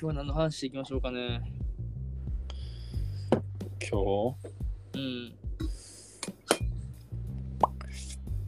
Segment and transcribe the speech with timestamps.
[0.00, 1.42] 今日は何の話していきましょうかね。
[3.80, 4.36] 今日、
[4.94, 5.34] うん。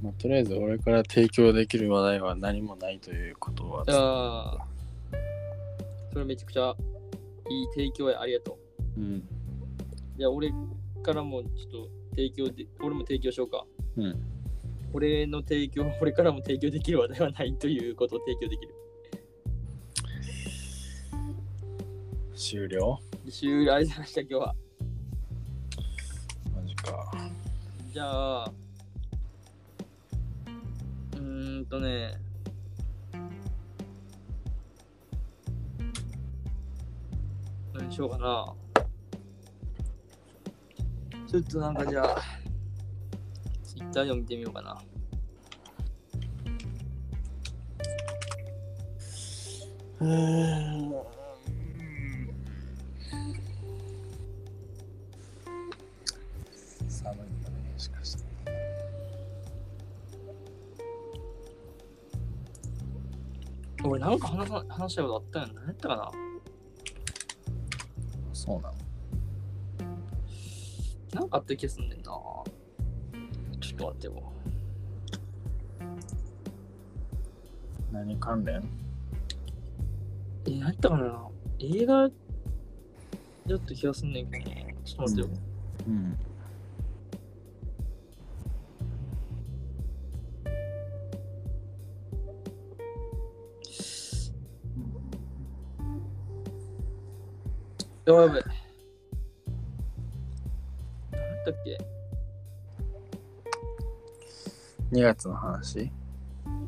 [0.00, 4.58] まあ、とりあえず俺から提供できる話題は何もないということはじゃあ、
[6.12, 6.72] それめちゃくちゃ
[7.48, 8.56] いい提供や、ありがと
[8.96, 9.00] う。
[9.00, 9.28] うん。
[10.16, 10.52] じゃあ、俺
[11.02, 13.66] からもちょっと提供で、俺も提供しようか。
[13.96, 14.22] うん。
[14.92, 18.72] 俺の提供、俺からも提供できる話題はないということを提供できる。
[22.40, 22.98] 終了？
[23.30, 24.54] 終了ありました、今日は。
[26.54, 27.12] マジか。
[27.92, 28.52] じゃあ、
[31.16, 32.18] うーんとね、
[37.74, 38.54] 何しようかな。
[41.28, 42.22] ちょっとなんかじゃあ、
[43.62, 44.82] ツイッターでも見てみようかな。
[50.00, 51.19] うん
[63.82, 65.52] 俺なんか話さ話したいことあったよね。
[65.54, 66.10] 何やったかな？
[68.32, 68.74] そうなの
[71.14, 72.04] なんかあった気がすんねんな。
[72.04, 72.44] ちょ
[73.74, 74.32] っと待ってよ。
[77.92, 78.62] 何関連？
[80.46, 81.28] え、何やったかな？
[81.58, 82.10] 映画やっ
[83.60, 84.56] た気がすんねんけどな。
[84.84, 85.28] ちょっと待ってよ。
[85.88, 86.18] うん。
[98.10, 98.44] やばいやばい。
[101.12, 101.78] 何やっけ
[104.90, 105.82] ？2月の話？
[105.82, 105.92] い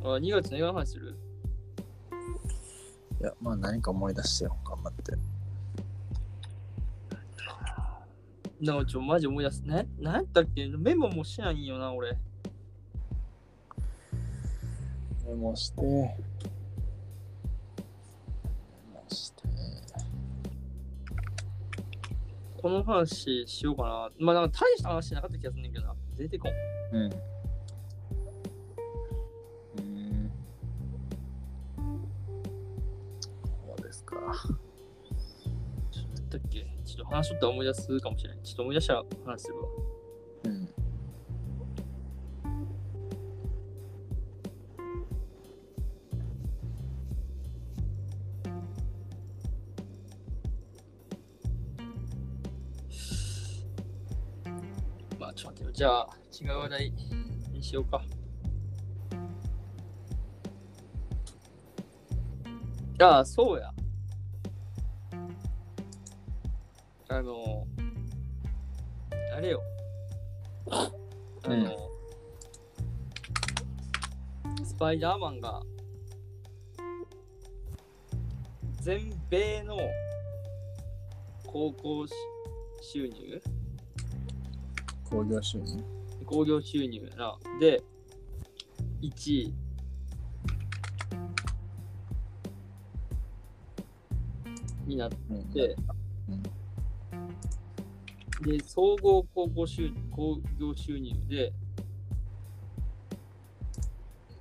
[0.04, 1.16] あ、2月の映画の話する？
[3.20, 5.12] や、まあ何か思い出してよ、頑張って。
[8.60, 9.62] なんかちょ、マジ思い出す。
[9.66, 10.68] な、何やったっけ？
[10.68, 12.16] メモもしないんよな、俺。
[15.26, 15.82] メモして。
[22.62, 24.08] この話しようかな。
[24.20, 25.96] まあ、なんか大した話しなかった気がすんねんけどな。
[26.16, 26.52] 出てこん。
[26.96, 27.02] うん。
[29.78, 30.32] うん。
[33.66, 34.16] そうですか。
[35.90, 38.38] ちょっと何やったっけちょっと話しとったら思い出すかもしれない。
[38.44, 39.91] ちょっと思い出したら話するわ。
[56.72, 56.92] 違う話題
[57.52, 58.02] にしようか。
[63.00, 63.70] ああ、そうや。
[67.08, 67.66] あの、
[69.36, 69.62] あれよ。
[70.70, 70.90] あ
[71.48, 71.92] の、うん
[74.64, 75.60] スパイダーマンが、
[78.80, 79.76] 全米の
[81.46, 82.14] 高校し
[82.80, 83.40] 収入？
[85.08, 86.01] 興行収入
[86.32, 87.38] 興行収入な。
[87.60, 87.82] で、
[89.02, 89.54] 1位。
[94.86, 95.44] になっうん。
[95.52, 95.76] て、
[96.28, 96.42] うん
[98.42, 101.52] で、総合高校収興行収入で、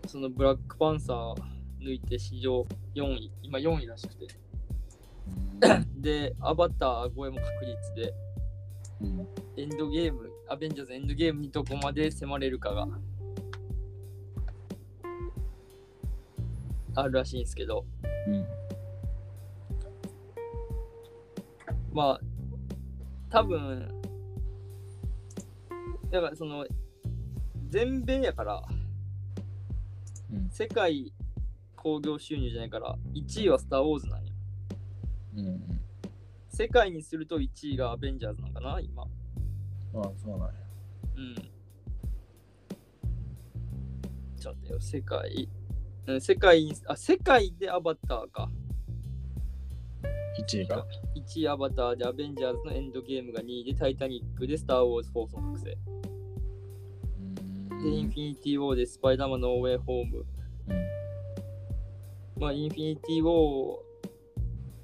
[0.07, 1.35] そのブラックパンサー
[1.79, 2.65] 抜いて史上
[2.95, 4.27] 4位、今4位らしくて。
[5.97, 8.13] で、アバター超えも確率で、
[9.01, 9.27] うん。
[9.57, 12.85] エンドゲーム、アベンジャーズエンドゲームにどこまで迫れるかが
[16.93, 17.85] あるらしいんですけど、
[18.27, 18.45] うん。
[21.93, 22.21] まあ、
[23.29, 23.87] 多分、
[26.11, 26.67] だからその、
[27.69, 28.61] 全米やから、
[30.33, 30.49] うん。
[30.49, 31.13] 世界
[31.77, 34.33] 興行収入じゃないから、1位はスター・ウォーズなんよ。
[35.37, 35.81] うん。
[36.49, 39.07] 世界にすると1位がアベンジャーズなんかな、今。
[39.93, 40.53] ああ、そうなんや。
[41.17, 41.35] うん。
[44.39, 45.49] ちょっと待ってよ、世界。
[46.07, 48.49] うん、世界に、あ、世界でアバターか。
[50.39, 50.85] 1位が。
[51.15, 55.65] 1位アバターでアベンジャーズのエンドゲームが2位でタイタニックでスター・ウォーズ・フォースの覚醒。
[57.83, 60.25] で、インフィニティ・ウォーでスパイダーマン・ノーウェイ・ホーム。
[60.69, 62.41] うん。
[62.41, 63.79] まあ、インフィニティ・ウォ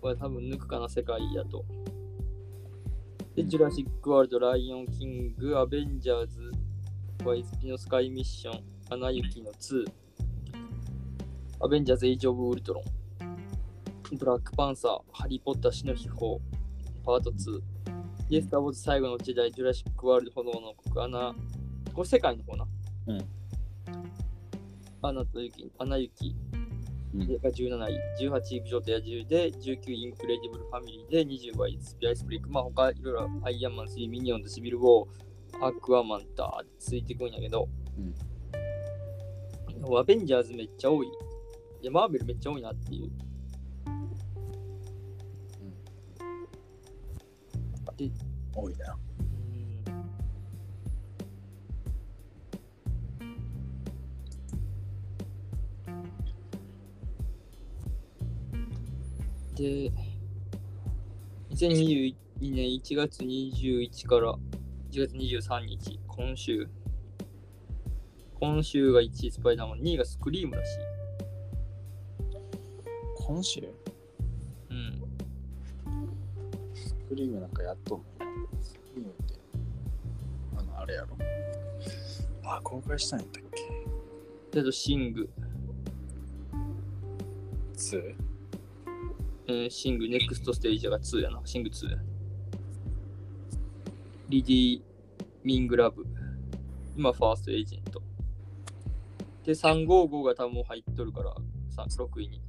[0.03, 1.65] ーは多分抜くかな、世界やと。
[3.37, 6.51] で、ジュラシック・ワールド、ライオン・キング、アベンジャーズ、
[7.23, 9.85] ワイスピのスカイミッション、アナ雪の2、
[11.59, 12.83] アベンジャーズ・エイジ・オブ・ウルトロン。
[14.17, 16.37] ブラックパンサー、ハリー・ポッター死の秘宝、
[17.05, 17.61] パート2、
[18.29, 21.35] イエスター・ウォーズ最後の時代、ジュラシック・ワールド炎の国、アナ、
[21.93, 22.67] これ世界の方な。
[23.05, 23.25] うん。
[25.03, 26.66] アナと雪、アナ雪うん
[27.13, 37.67] が17位、18位美女と野獣で、19位インクレディブル・ファミリーで、25位スピアイスプリック、まあ他いろいろアイアンマン3、ミニオンとシビル・ウォー、アクアマンターついてくんやけど、
[39.97, 41.07] アベンジャーズめっちゃ多い。
[41.07, 41.11] い
[41.85, 43.11] や、マーベルめっちゃ多いなっていう。
[48.53, 48.97] 多いな。
[59.57, 59.91] で、
[61.49, 64.35] 2022年1月21から
[64.91, 66.69] 1月23日、今週。
[68.39, 70.77] 今週が1位スパイダーマン、2位がスクリームらしい。
[73.15, 73.61] 今週？
[74.69, 75.01] うん。
[76.75, 78.31] スクリームなんかやっとんのや。
[78.61, 79.39] スクリームって、
[80.55, 81.17] あの、あれやろ。
[82.43, 83.61] あ、公開したんやったっけ？
[84.51, 85.27] で、あとシング、
[87.75, 88.26] ?2?
[89.49, 91.39] えーシング、ネクストステージが2やな。
[91.45, 91.97] シング2。
[94.27, 94.81] リディ・
[95.41, 96.05] ミングラブ。
[96.97, 98.01] 今、ファーストエージェント。
[99.45, 101.33] で、355が多分入っとるから、
[101.69, 102.41] さ6位に。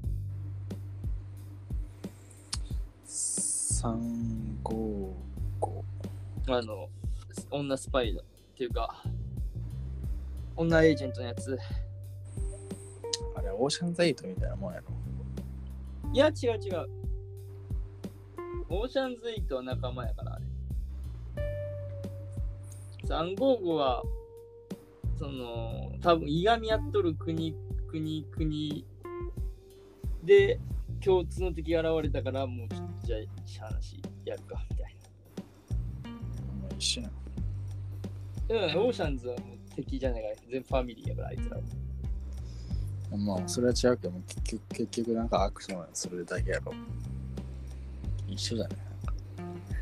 [3.07, 5.15] 355
[6.49, 6.89] あの、
[7.53, 8.25] 女スパイだっ
[8.57, 9.05] ていうか、
[10.57, 11.57] 女エージェントのやつ。
[13.37, 14.98] あれオーシャンズトみたいなもんやろ
[16.13, 16.89] いや、違う違う。
[18.71, 20.45] オーシャンズ8は仲間やから、あれ。
[23.07, 24.03] 355は、
[25.19, 27.55] その、多分いがみ合っとる国、
[27.89, 28.87] 国、国
[30.25, 30.61] で、
[31.01, 34.95] 共通の敵が現れたから、もうちょっとじゃあ、話やるか、みたい
[36.61, 37.03] もう一緒。
[38.51, 41.63] うん、オーシャンズはもう敵じゃないから、全部ファミリーやから、あいつらは。
[43.17, 46.73] まあそれは違うけども結局結局なんかアクションするだけやろ
[48.27, 48.79] 一緒じゃない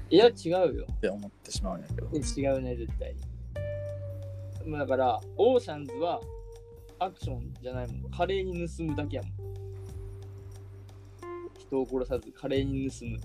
[0.09, 0.87] いや、違うよ。
[0.91, 3.17] って思ってしまうんやけど違うね、絶対
[4.69, 6.21] だから、オーシャンズは
[6.99, 8.11] アクションじゃないもん。
[8.11, 9.33] 華麗に盗むだけやもん。
[11.59, 13.19] 人を殺さず華麗に盗む。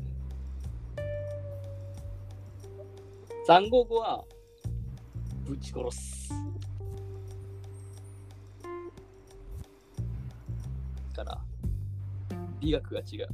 [3.47, 4.24] 355は
[5.45, 6.33] ぶち殺す。
[11.12, 11.42] から、
[12.60, 13.30] 美学が違う。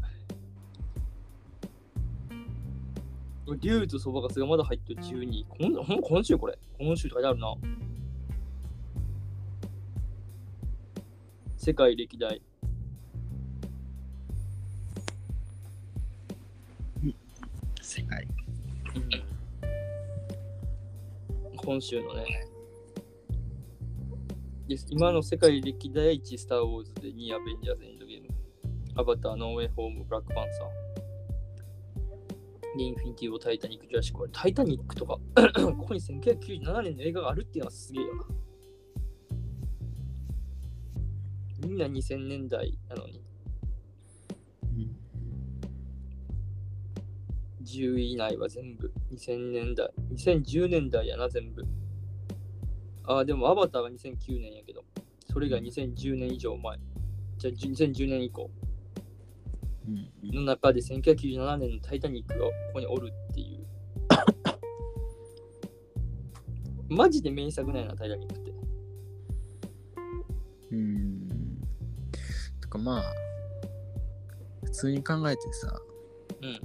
[3.60, 5.46] 竜とそばかすがまだ入ってる12。
[5.48, 6.60] こんほ今週これ。
[6.78, 7.56] 今週とかであるな。
[11.56, 12.42] 世界歴代。
[17.82, 18.28] 世界
[21.56, 22.47] 今週のね。
[24.90, 28.28] 今の世界歴代1スター・ウォーズで2アベンジャーズ・エンドゲーム。
[28.96, 30.68] アバター、ノーウェイ・ホーム、ブラック・パンサー。
[32.78, 35.18] でインフィニティ・ウォータイタニック・ジュラシック・ワールタイタニックとか、
[35.78, 38.26] ここに1997年の映画があるっていうのはすげえよな。
[41.66, 43.24] みんな2000年代なのに、
[47.64, 51.66] 10位以内は全部2000年代、2010年代やな、全部。
[53.08, 54.84] ああ、でもアバターが2009年やけど、
[55.32, 56.78] それが2010年以上前。
[57.38, 58.50] じゃあ2010年以降
[59.88, 63.66] うんの中で1997年のタイタニックがここにおるっていう。
[66.94, 68.54] マジで名作ないな、タイタニックって。
[70.72, 71.28] うん
[72.60, 73.04] とかまあ
[74.66, 75.80] 普通に考えてさ
[76.42, 76.60] うん。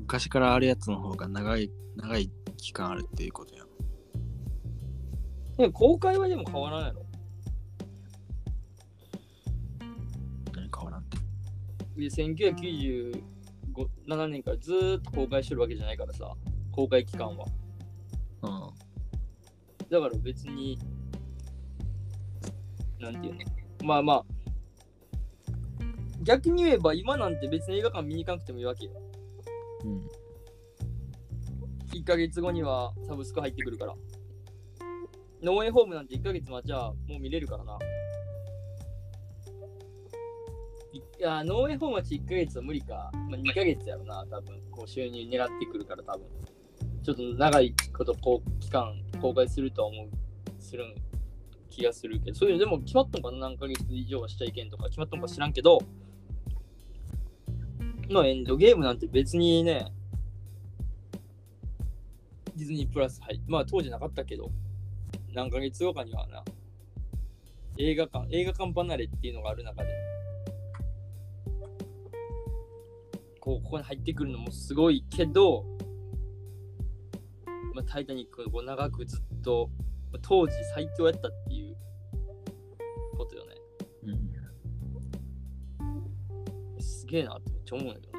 [0.00, 3.63] 昔からあるやつの方が長い長い期間あるっていうことやん
[5.56, 7.00] でも公開はでも変わらないの？
[10.54, 11.16] 何変わらんって？
[11.96, 16.34] で1997年からずーっと公開してるわけじゃないからさ、
[16.72, 17.46] 公開期間は。
[18.42, 18.70] うん
[19.90, 20.78] だから別に、
[22.98, 23.40] なんていうの？
[23.86, 24.24] まあまあ、
[26.22, 28.92] 逆に言えば今なんて別に映画館見に行かなくてもいいわけよ。
[29.84, 30.08] うん
[31.92, 33.94] 1ヶ月後にはサブスク入ってくるから。
[35.44, 37.78] ノーウェイホームなんて1ヶ月待ちゃもう見れるからな。
[40.94, 43.10] いや、ノーウェイホームは1ヶ月は無理か。
[43.28, 44.58] まあ、2ヶ月やろな、多分。
[44.70, 46.26] こう収入狙ってくるから多分。
[47.02, 50.08] ちょっと長いことこう期間公開するとは思う、
[50.62, 50.94] する
[51.68, 55.78] 気がするけど、そういうのでも決まったのかな何ヶ月以上はしちゃいけんとか決まったのか知らんけど、
[58.08, 59.92] のエンドゲームなんて別にね、
[62.56, 64.50] ディズニープラス入っまあ当時なかったけど、
[65.34, 66.44] 何ヶ月後かにはな、
[67.76, 69.90] 映画館、映画館離れっていうのがある中で、
[73.40, 75.64] こうここに入ってくるのもすごいけど、
[77.74, 79.68] まあ、タイタニックを長くずっと、
[80.12, 81.76] まあ当時最強やったっていう
[83.18, 83.54] ことよね。
[84.04, 84.30] うん。
[86.80, 88.13] すげえなってめっちゃ思うんだけど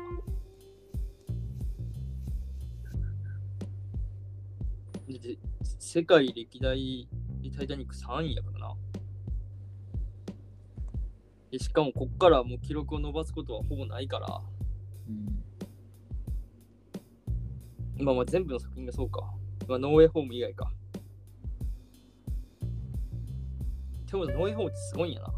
[5.95, 7.07] 世界歴代
[7.41, 8.75] でタイタニック3位やからな。
[11.49, 14.41] でしかもこっからもう記録を伸ばすことはほぼないから、
[15.07, 15.11] う
[18.03, 18.05] ん。
[18.05, 19.21] まあまあ全部の作品がそうか。
[19.69, 20.69] まあノーウェイホーム以外か。
[24.11, 25.33] でもノーウェイホームってすごいんやな。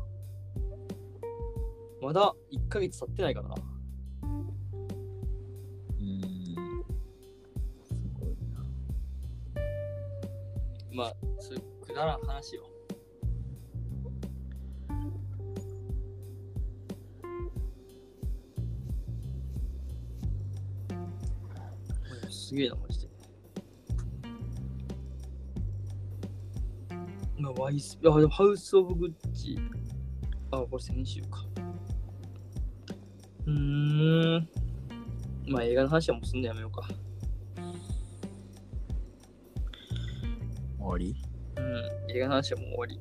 [2.02, 3.56] まだ1ヶ月経ってないからな。
[11.98, 12.64] そういうくだら話よ。
[22.30, 23.08] すげえな、マジで。
[27.40, 29.60] まあ、ワイス、あ、でもハウス・オブ・グッチ。
[30.52, 31.46] あ、これ先週か。
[33.48, 34.50] うーん。
[35.48, 36.88] まあ、映画の話はもうすんのやめようか。
[40.80, 41.16] 終わり、
[42.10, 43.00] 映画の話はもう終わり。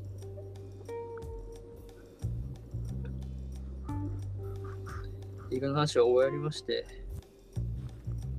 [5.53, 6.85] 映画の話は終わりまして、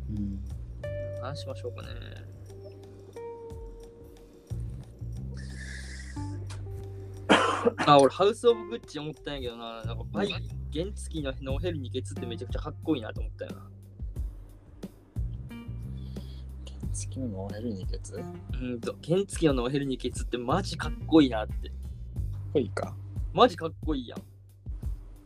[0.10, 0.40] うん。
[1.22, 1.88] 何しましょうかね。
[7.88, 10.30] あ、俺、ハウス・オブ・グッチ思ったんやけどな、なんかバイ、
[10.74, 13.67] 原付のノーヘルニケツってめちゃくちゃかっこいいなと思ったよな。
[16.98, 18.24] 月のノーヘルニケツかっ
[18.60, 21.72] うんと、原付のノーヘルニケツってマジかっこいいなって。
[22.52, 22.96] こいいか。
[23.34, 24.22] マジかっこいいやん。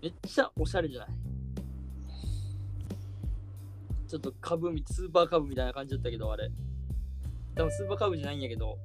[0.02, 1.10] めっちゃおしゃれじゃない？
[4.08, 6.52] ちょっと株み、スーパー株みたいな感じだったけど、あれ。
[7.56, 8.78] 多分スーパー株じゃないんやけど、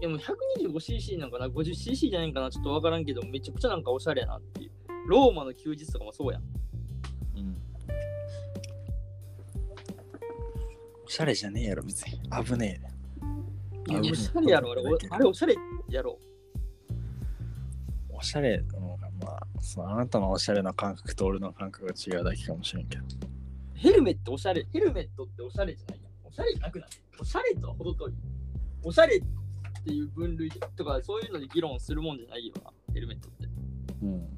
[0.00, 2.50] でも 125cc なんかな ?50cc じゃないんかな？
[2.50, 4.70] ちょっとわからんけど、めちゃくちゃなんかおしゃれやなっていう。
[5.06, 6.42] ローマの休日とかもそうやん。
[7.36, 7.56] うん。
[11.06, 12.20] おしゃれじゃねえやろ、別に。
[12.44, 13.90] 危ねえ。
[13.90, 14.82] いやあおしゃれやろ、あれ。
[14.82, 15.54] おあれおしゃれ
[15.88, 16.18] やろ。
[18.10, 23.04] おしゃれのが、まあ、そのあなたのおしゃれな感覚と俺の感覚が違うだけかもしれんけど。
[23.74, 24.66] ヘルメットおしゃれ。
[24.72, 26.12] ヘルメットっておしゃれじゃないやん。
[26.26, 26.88] おしゃれじゃなくない
[27.20, 28.12] おしゃれとは程遠い。
[28.82, 29.20] おしゃれっ
[29.84, 33.46] ていう分類とかそういうので議論するもんじゃないよな、ヘルメットって。
[34.02, 34.28] うん。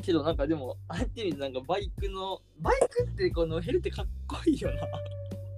[0.00, 4.86] けどなんかでも、あえてみるとなんかバイクの、バイクってノーヘルってかっこいいよな。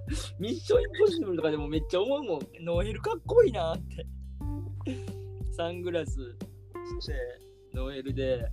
[0.39, 2.39] ミッションインポッシブルとかでもめっちゃ思うもん。
[2.63, 4.05] ノーヘルかっこいいなって。
[5.51, 6.11] サングラス
[6.99, 7.13] して、
[7.73, 8.51] ノーヘルで、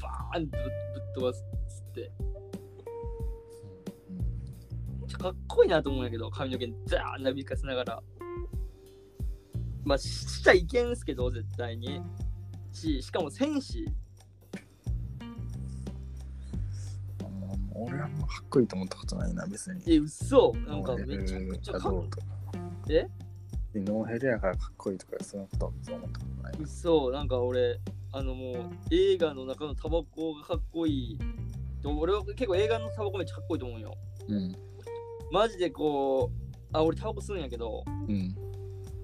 [0.00, 0.68] バーンとぶっ
[1.14, 2.12] 飛ばすっつって。
[5.00, 8.02] めっちゃかっこいいなと思うんやけど、髪の毛ザーンなびかせながら。
[9.84, 12.00] まあ、ししちゃいけんすけど、絶対に。
[12.72, 13.86] し、しかも戦士。
[17.74, 19.82] 俺はあんまかっこいいと思ったことないな、別に。
[19.86, 22.06] え、嘘なんかめちゃくちゃかっこ
[22.88, 23.08] え
[23.74, 23.80] いい。
[23.82, 26.52] ノーヘルやからかっこいいとか、そんなことは思ったことない。
[26.60, 27.80] 嘘なんか俺、
[28.12, 28.54] あのもう
[28.92, 31.18] 映画の中のタバコがかっこいい。
[31.82, 33.94] で俺は結構映画のタバコめっちゃかっこいいと思うよ。
[34.28, 34.54] うん。
[35.32, 38.34] マジでこう、あ、俺タバコ吸うんやけど、うん。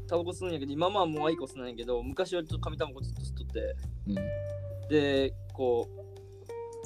[0.07, 4.89] タバコ吸うんやけど、今まあもうアイコス吸うんやけど、昔はちょっと紙タバコずっと吸っとって、うん。
[4.89, 5.89] で、こ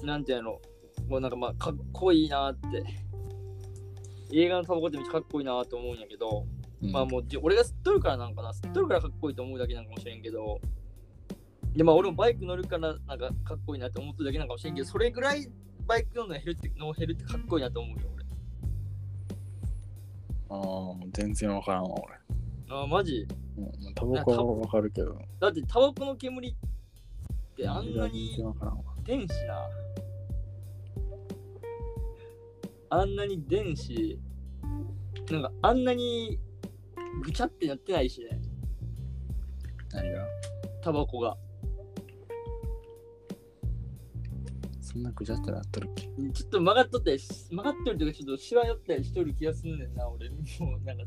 [0.02, 0.60] う、なんていうの、
[1.08, 2.84] もうなんかまあかっこいいなって。
[4.32, 6.44] 映画のタバコってめっちゃかっこいいなと思うんやけど、
[6.82, 10.60] うんまあもうじ俺が吸っとるからなんかな、吸っとるからかっこいいと思うだけなんかもしれんけど、
[11.76, 15.46] でまあ俺もバイク乗るからなんかかっこいいなって思ってるだけなんかもしれんけど、それぐらい
[15.86, 18.24] バイク乗るの減るってノーヘルってかっこいいなと思うよ俺。
[20.50, 22.14] ああ、全然わからんわ、俺。
[22.70, 23.28] あーマジ？
[23.56, 25.16] うん、タバコはわかるけど。
[25.38, 26.54] だってタバコの煙っ
[27.56, 28.82] てあんな全に然わからんわ。
[29.04, 29.68] 電子な。
[32.90, 34.18] あんなに電子、
[35.30, 36.38] なんかあんなに
[37.22, 38.40] ぐちゃってなってないしね、
[39.92, 40.26] 何が？
[40.82, 41.36] タバコが。
[44.80, 46.02] そんなぐちゃってなっとるっけ？
[46.32, 47.18] ちょっと曲がっとって、
[47.50, 50.30] 曲がってるというか、ちょっとしわ寄ったりしとる気がすんねんな、俺。
[50.30, 50.36] も
[50.80, 51.04] うなんか、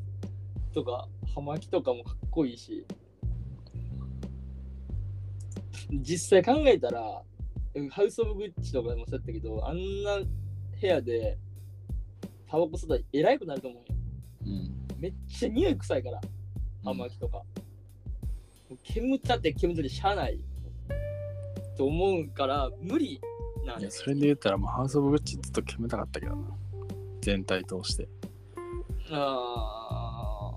[0.73, 2.85] とか、葉巻とかもかっこいいし。
[5.89, 7.21] 実際考えたら、
[7.75, 10.27] うんハウス・オブ・グッチとかでもそうやったけど、あんな部
[10.85, 11.37] 屋で
[12.49, 13.97] タバコ吸ったらえらいくなると思うよ。
[14.45, 14.87] うん。
[14.99, 16.21] めっちゃ匂い臭いから、
[16.83, 17.37] 葉巻とか。
[17.37, 17.43] も
[18.71, 20.39] う煙ったって煙ったってしゃあない
[21.77, 23.21] と思うから、無理
[23.65, 26.57] なんよいや、それで言ったら、もうハウス・オブ・グッチずっと煙たかったけどな。
[27.21, 28.07] 全体通して。
[29.11, 30.53] あ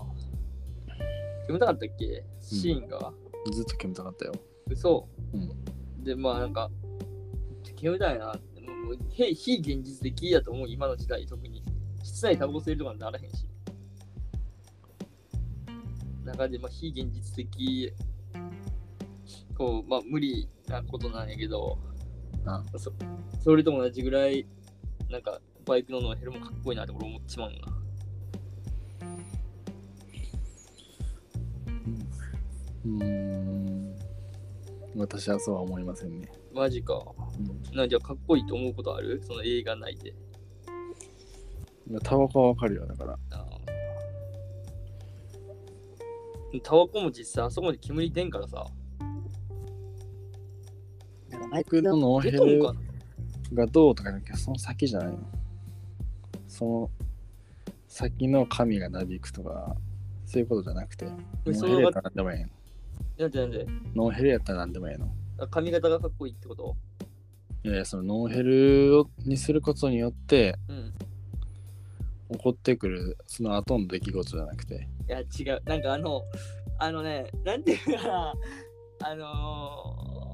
[0.87, 2.23] ー煙たかったっけ？
[2.39, 3.13] シーンが、
[3.51, 4.33] ずっと煙たかったよ。
[4.67, 6.03] 嘘うん。
[6.03, 6.71] で、まあなんか、
[7.75, 11.60] 煙たいなって、もう非現実的やと思う、今の時代、特に。
[12.03, 13.47] 室内タバコ吸えるとかにならへんし。
[16.23, 17.91] 中で、まあ、非現実的、
[19.57, 21.77] こう、まあ、無理なことなんやけど、
[22.45, 22.91] あそ
[23.43, 24.45] それと同じぐらい、
[25.09, 27.77] なんか、バイクのノーヘルもかっこいいなって俺思っちまうよな。
[32.85, 33.95] うーん。
[34.95, 36.31] 私はそうは思いませんね。
[36.53, 37.03] マジか。
[37.39, 39.21] うんなんじゃかっこいいと思うことある？
[39.23, 40.13] その映画内で。
[41.99, 43.19] タバコはわかるよ、だから。
[46.63, 48.65] タバコも実際あそこまで煙出んからさ。
[51.51, 52.61] バイクのノーヘル
[53.53, 55.19] がどうとかじゃなくて、その先じゃないの。
[56.47, 56.89] その
[57.87, 59.75] 先の髪がなびくとか、
[60.25, 62.49] そういうことじゃなくて、ノーヘルやったら何でもええの。
[63.17, 65.13] なんでなんでノーヘルやったら何でもええの。
[65.39, 66.75] あ髪型がかっこいいってこと？
[67.63, 70.93] いやいや、そのノーヘルをにすることによってうん。
[72.31, 75.61] 起こってくるその後の出来事じゃなくて、いや、違う。
[75.65, 76.23] なんかあの、
[76.79, 78.33] あのね、なんていうかな、
[79.03, 80.31] あの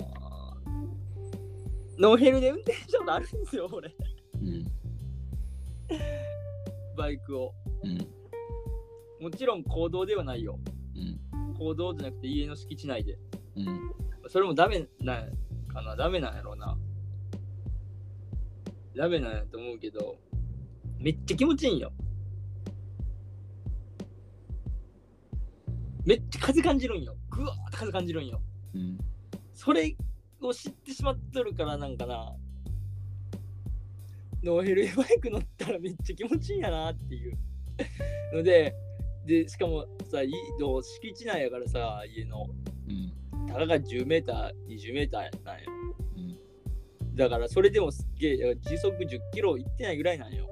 [1.97, 3.95] ー、ノーヘルで運転したことあるんですよ、俺。
[4.41, 4.71] うん。
[6.95, 7.53] バイクを。
[7.83, 7.97] うん。
[9.19, 10.59] もちろん公道ではないよ。
[10.95, 11.53] うん。
[11.55, 13.17] 公道じゃなくて家の敷地内で。
[13.55, 13.91] うん。
[14.29, 15.31] それもダメなん
[15.67, 16.77] かなダメなんやろうな。
[18.95, 20.17] ダメなんやと思うけど、
[20.99, 21.91] めっちゃ気持ちいいんよ。
[26.05, 27.15] めっちゃ風感じるんよ。
[27.29, 28.41] ぐわーって風感じるんよ。
[28.73, 28.97] うん。
[29.53, 29.95] それ
[30.41, 32.33] を知ってしまっとるからなんかな。
[34.43, 37.37] ノーヘルバイク乗ったらめっちゃ気持ちいいんやなっていう
[38.33, 38.73] ので、
[39.25, 42.47] で、しかもさ、いの敷地内やからさ、家の。
[42.87, 43.45] うん。
[43.47, 45.71] たかが10メーター、20メーターなんよ。
[46.15, 47.15] うん。
[47.15, 50.47] だからそれでもすっげえ、時速10キロいってないぐらいなんよ。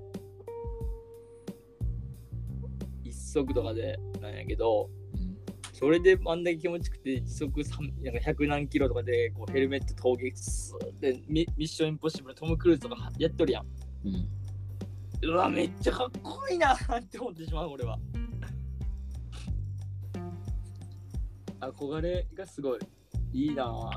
[3.35, 5.35] 一速とかでなんやけど、うん。
[5.73, 13.65] それであんだけ気持ちよくて、時速3なんか100何キロとかでこうヘルメット峠スーってミミッションインポッシブルのトム・クルーズとかやっとるやん。
[14.05, 14.29] うん。
[15.29, 17.99] うわ、めっちゃかっこいいなって思ってしまう、俺は。
[21.59, 22.79] 憧れがすごい
[23.33, 23.89] いいなぁ。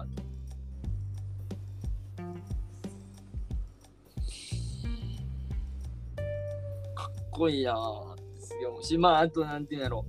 [6.95, 8.18] かっこいいなぁ
[8.59, 10.05] って思うし、まあ、あとなんていうんやろ。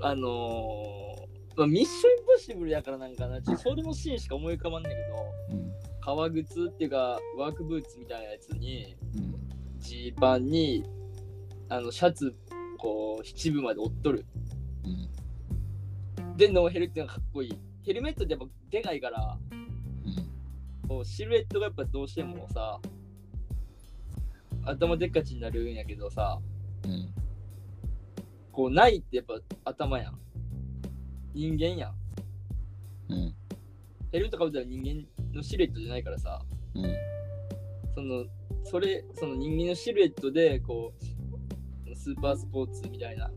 [0.00, 5.72] あのー、まあ、ミッションインポッシブルやからなんかな、ちょそれのシーンしか思い浮かばんねんけど、うん。
[6.00, 9.38] 革靴っていうか、ワークブーツみたいなやつに、うん。
[9.78, 10.84] ジーパンに
[11.68, 12.34] あのシャツ
[12.78, 14.26] こう七分まで折っとる
[14.84, 16.36] うん。
[16.36, 20.88] でノーヘルっていうのがかっこいいヘルメットってやっぱでかいからうん。
[20.88, 22.80] こうシルエットがやっぱどうしてもさ
[24.64, 26.38] 頭でっかちになるんやけどさ
[26.84, 27.14] うん。
[28.52, 30.18] こうないってやっぱ頭やん
[31.34, 31.94] 人間やん
[33.12, 33.34] うん。
[34.10, 36.42] ヘルメットかぶったら人間のシルエットじゃないからさ
[36.74, 36.94] うん。
[37.94, 38.24] その
[38.64, 43.28] それその人間のシルエットでこうスーパースポーツみたいな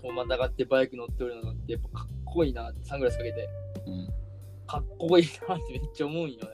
[0.00, 3.48] こうまたがってバイク乗ってるのってやっぱかっこいいなってサングラスかけて
[3.86, 4.08] うん。
[4.66, 6.48] かっこいいなってめっちゃ思うんよね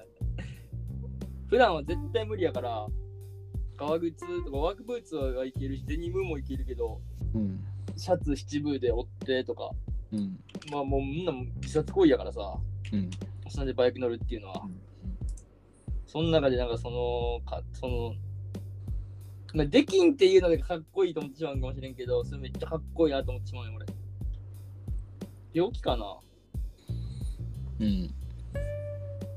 [1.49, 2.87] 普段は絶対無理やから
[3.77, 7.01] 革靴とかワークブーツはいけるしデニムもいけるけど
[7.35, 7.65] うん。
[7.97, 9.71] シャツ七分で折ってとか
[10.13, 10.39] うん。
[10.71, 12.41] まあもうみんなも自殺行為やからさ
[12.93, 13.11] うん。
[13.49, 14.63] そんでバイク乗るっていうのは
[16.07, 18.15] その中でなんかそのかその
[19.55, 23.85] まあ、できんっていうのがかっこいいと思ってしまうかもしれんけど、それめっちゃかっこいいなと思ってしまうよ、俺。
[25.53, 26.17] 病気かな？
[27.81, 28.15] うん。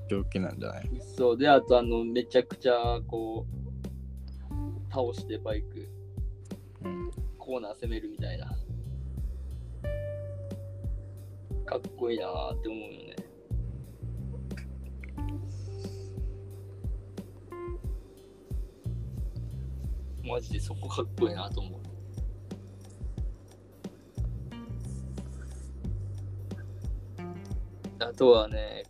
[0.09, 0.89] 病気なんじゃない？
[1.17, 3.64] そうで、あとあの、めちゃくちゃこう、
[4.95, 5.89] 倒してバイク、
[6.85, 7.11] うん。
[7.37, 8.45] コーナー攻めるみたいな。
[11.65, 13.15] かっこいいなって思うよね。
[20.23, 21.81] マジでそこかっこいいなと思う。
[27.99, 28.83] あとはね、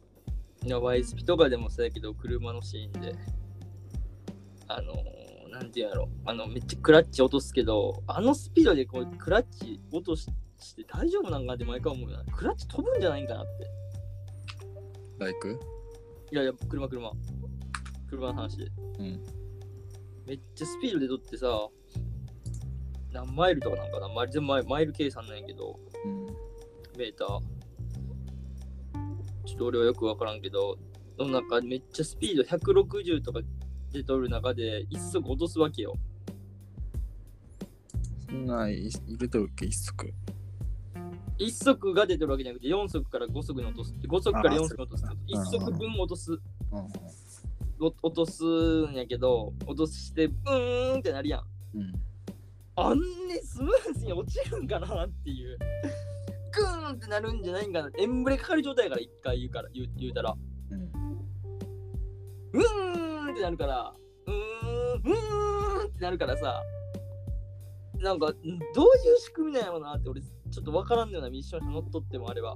[0.69, 3.15] ワイスピとかでもそうやけど、車のシーンで、
[4.67, 5.24] あのー、
[5.55, 10.27] なんてやろ、あの、めっちゃクラッチ落とすけど、あのスピードでこうクラッチ落とし
[10.59, 12.25] して大丈夫なんかって毎回思うよな。
[12.25, 13.51] クラッチ飛ぶんじゃないんかなって。
[15.17, 15.57] バイク？
[16.31, 17.11] いやいや、車、車。
[18.09, 18.65] 車の話で。
[18.99, 19.23] うん。
[20.25, 21.69] めっちゃスピードで取ってさ、
[23.13, 26.25] 何マイルとかなんかな、マイルマイマイル計算なんやけど、うん。
[26.97, 27.39] メーター。
[29.45, 30.77] ちょっと俺はよくわからんけど、
[31.17, 33.39] の中めっちゃスピード160とか
[33.95, 35.97] で取る中で一足落とすわけよ。
[38.29, 40.13] そんない入れとるっけ、一足。
[41.37, 46.39] 一足が出てるわけじゃなくて4足から5足に落とすって、5足から4足に落とすって、一足分落とす、
[47.79, 51.43] 落とすんやけど、落として、ブーンってなるやん。
[51.77, 51.93] うん。
[52.77, 55.57] あんねスムーズに落ちるんかなっていう。
[56.53, 57.89] グーンってなるんじゃないんかな。
[57.97, 60.35] エンブレかかる状態やから一回言うから言う言うたら。
[60.71, 60.79] うん。
[62.53, 62.84] う
[63.35, 63.93] ってなるから、
[64.27, 66.63] うーん、うーんってなるからさ、
[67.99, 72.55] なんか、んどういう仕組みなんやろなって俺、ちょっとわからんようなミッション乗っとってもあれば。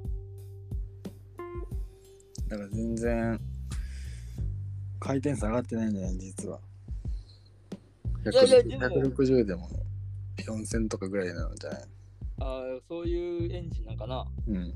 [2.48, 3.39] だから全然、
[5.00, 6.60] 回転数上がってないんじゃない実は。
[8.32, 9.70] いやいやでも160でも
[10.38, 11.84] 4000とかぐらいなんじゃない
[12.42, 14.26] あーそういうエンジンなんかな。
[14.48, 14.74] うん。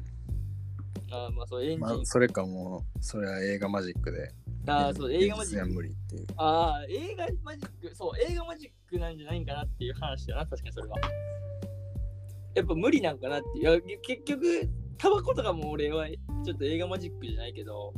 [1.13, 1.80] あーまあそうエンジン。
[1.80, 4.32] まあ、それかもう、それは映画マジックで。
[4.65, 5.67] あーそう映画マジック。
[5.67, 6.26] 無理っていう。
[6.38, 10.97] ああ、映画マジック、そう、映画マジックなんじゃないんかなっていう話だな、確かにそれは。
[12.56, 13.84] やっぱ無理なんかなっていう。
[13.88, 17.93] いや結局、タバコとかも俺はちょっと映画マジックじゃないけど、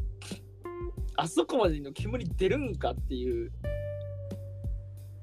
[1.18, 3.52] あそこまでの煙出るんかっていう。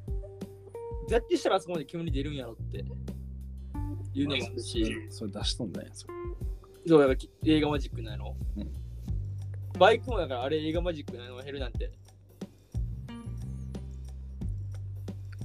[0.06, 6.14] どうやってしたらあそこまで煙出るんやろっていうのもあるし、それ出しとんだよ、それ。
[6.86, 8.36] そうやっぱき映画マジックなの。
[8.56, 8.72] うん
[9.78, 11.90] バイクもだからあれ映画マジックなのヘルなんて。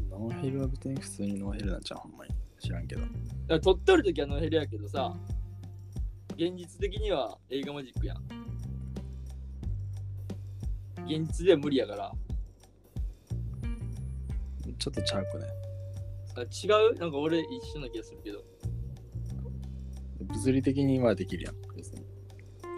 [0.09, 1.99] ノーヘルは別に普通にノーヘルなんちゃう？
[1.99, 2.31] ほんまに。
[2.59, 3.01] 知らんけど。
[3.01, 3.13] だか
[3.49, 5.15] ら撮っとるときはノーヘルやけどさ、
[6.35, 8.17] 現実的には映画マジックやん。
[11.05, 12.11] 現実では無理やから。
[14.77, 15.45] ちょっとちゃうくね。
[16.35, 16.45] あ違
[16.93, 16.95] う？
[16.99, 18.43] なんか俺一緒な気がするけど。
[20.29, 21.55] 物理的にはできるやん。
[21.75, 22.05] 別に。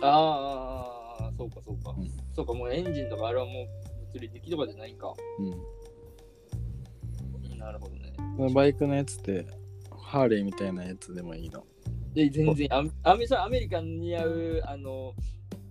[0.02, 1.92] ああ、そうかそうか。
[1.98, 3.68] うんそうか、もうエンジンとかあれはもう
[4.14, 5.14] 物理的とかじゃないんか。
[5.40, 5.52] うん。
[7.60, 8.14] なるほどね。
[8.54, 9.46] バイクのやつって、
[9.92, 11.66] ハーレーみたいなやつでもいいの？
[12.14, 15.14] で、全然アメアメそれアメリカンに合う、あの、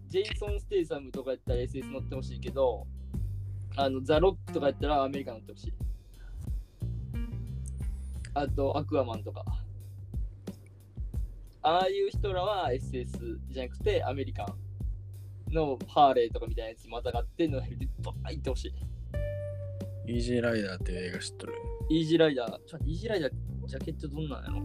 [0.08, 2.86] ジェイソン・ステイサムとかやったら SS 乗ってほしいけど、
[3.76, 5.72] あの、ザ・ロックとかやったらアメリカン乗ってほしい。
[8.34, 9.42] あと、アクアマンとか。
[11.68, 14.44] ああいう人らは SS じゃなくてアメリカ
[15.50, 18.74] ンのハーレーとかみたいなやつにまたがってのヘルでドーン行ってほしい。
[20.10, 21.52] イージーライダーって映画知っとる。
[21.90, 23.32] イージーライダー、ちょイージーライダー、
[23.66, 24.62] ジャケットどんなんやろ？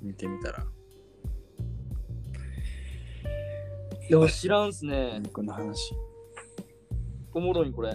[0.00, 0.64] 見てみたら。
[4.08, 5.20] いや、知らんっすね。
[5.30, 5.94] この話。
[7.34, 7.94] おもろいんこれ。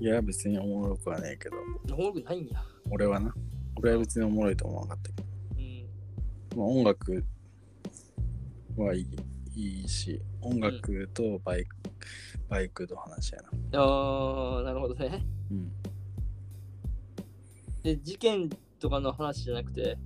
[0.00, 1.56] いや、別におもろくはないけど。
[1.94, 2.62] おもろくないんや。
[2.90, 3.34] 俺はな。
[3.76, 5.11] 俺は別におもろいと思わなかった。
[6.56, 7.24] まあ、音楽
[8.76, 9.06] はいい
[9.54, 11.76] いいし、音楽とバイク、
[12.48, 13.80] バイクの話やな。
[13.80, 15.26] あー、なるほどね。
[15.50, 15.72] うん。
[17.82, 18.48] で、事件
[18.80, 19.98] とかの話じゃなくて、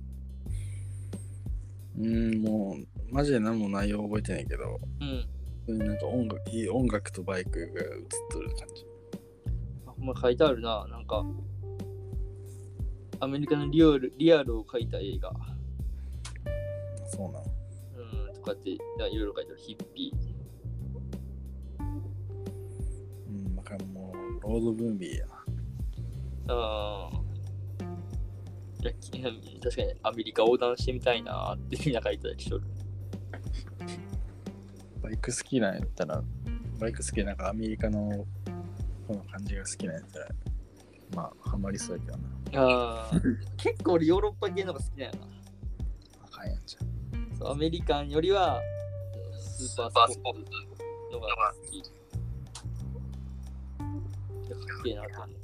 [1.97, 4.79] うん、もう、マジで何も内容覚えてないけど、
[5.67, 5.77] うん。
[5.77, 7.69] なんか音楽、いい音楽とバイクが映っ
[8.31, 8.85] とる感じ。
[9.85, 11.25] あほんま書いてあるな、なんか。
[13.19, 15.31] アメリカのリアルリアルを書いた映画。
[17.07, 17.45] そうなの。
[18.27, 19.57] うん、とかって、いろいろ書いてある。
[19.57, 20.13] ヒッピ
[23.29, 25.25] うん、だからもう、ロードムービーや。
[26.49, 27.27] あー。
[28.83, 32.63] いやき確かにアメリカ横断してみたいなーってみんな書いてたりしとる。
[35.01, 36.23] バイク好きなんやったら、
[36.79, 38.25] バイク好きなんかアメリカの
[39.07, 40.27] この感じが好きなんやったら、
[41.15, 42.23] まあ、ハマりそうやけどな。
[42.53, 45.27] あー 結構俺ヨーロッパ系の方が好きなんやな。
[46.25, 46.96] あかんやんじゃん。
[47.45, 48.61] アメリカンよりは
[49.33, 50.51] スーパースポーツ
[51.11, 51.77] のが好き。
[51.77, 51.81] い
[54.49, 55.37] やかっけえなと思う。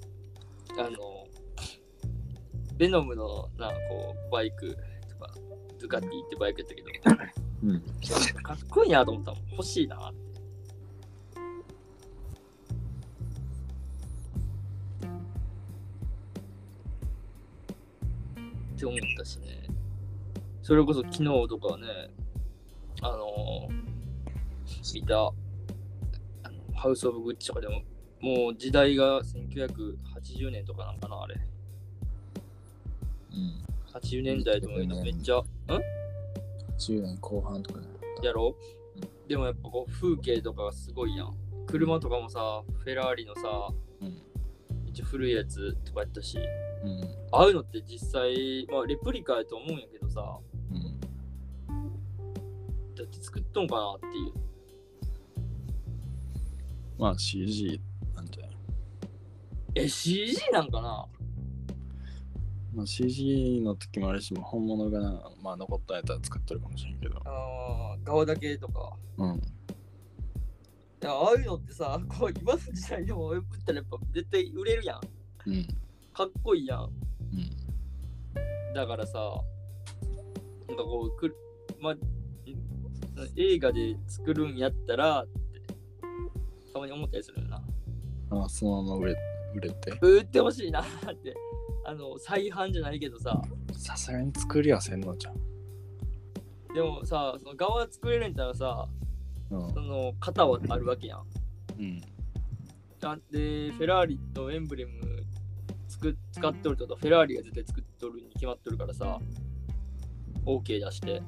[0.79, 1.27] あの、
[2.77, 4.75] ベノムのな、こう、バイク
[5.09, 5.31] とか、
[5.79, 6.89] ドゥカティってバイクやったけど、
[7.63, 7.81] うん。
[8.41, 9.49] かっこいいなと思ったもん。
[9.51, 10.23] 欲しいなって。
[18.75, 19.63] って思ったしね。
[20.63, 22.09] それこそ昨日とかね、
[23.01, 23.93] あのー
[24.93, 25.31] 見たあ
[26.49, 27.81] のハウス・オブ・グッチとかでも、
[28.21, 31.35] もう時代が1980年とかなんかな、あれ。
[33.33, 33.63] うん。
[33.93, 35.43] 80年代でもいいのめっちゃ、ん
[36.77, 37.87] ？10年後半とかね。
[38.21, 38.55] やろ？
[39.27, 41.33] でもやっぱこう風景とかがすごいやん。
[41.67, 43.41] 車とかもさ、フェラーリのさ、
[44.01, 44.21] うん。
[44.85, 47.01] 一応古いやつとかやったし、うん。
[47.31, 50.39] ああいうのって実際、まあレプリカやと思うんやけどさ、
[53.11, 54.33] 作っとんかなっていう。
[56.97, 57.81] まあ CG
[58.15, 58.55] なんじゃない？
[59.75, 61.05] え、CG なんかな？
[62.73, 67.17] まあ CG の時もあるし、本物がな、まあ残ったやつは使ってるかもしれんけど。
[67.25, 68.95] ああ、側だけとか。
[69.17, 69.35] うん。
[69.35, 75.01] いやああいうのってさ、こう今の時代でも売ったらやっぱ絶対売れるやん。
[75.47, 75.67] うん。
[76.13, 76.83] かっこいいやん。
[76.83, 78.73] うん。
[78.73, 79.19] だからさ、
[80.67, 81.35] なんかこう、くる
[81.81, 81.99] まあ、ん
[83.35, 85.33] 映画で作るんやったらって、
[86.73, 87.63] たまに思ったりするよな。
[88.31, 89.15] あそのまま売れ
[89.55, 89.97] 売れて？
[90.01, 91.35] 売ってほしいなって。
[91.85, 93.41] あの、再販じゃないけどさ、
[93.73, 95.35] さすがに作りはせんのじゃん。
[96.73, 98.87] でもさ、その側作れるんやったらさ、
[99.51, 99.81] うんそ。
[99.81, 101.25] の型はあるわけやん。
[101.77, 102.01] うん。
[103.03, 104.91] あで、フェラーリのエンブレム
[105.89, 109.19] つく使っとるととフェラーリが絶対作っとるに決まっとるからさ、
[110.45, 111.21] OK 出して。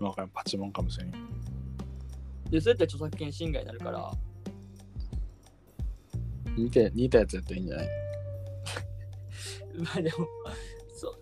[0.00, 1.10] わかパチモンかもしれん。
[2.50, 4.10] で、そうやったら著作権侵害になるから、
[6.56, 7.86] 似て似たやつやったらいいんじゃない？
[9.78, 10.16] まあでも、
[10.94, 11.18] そう、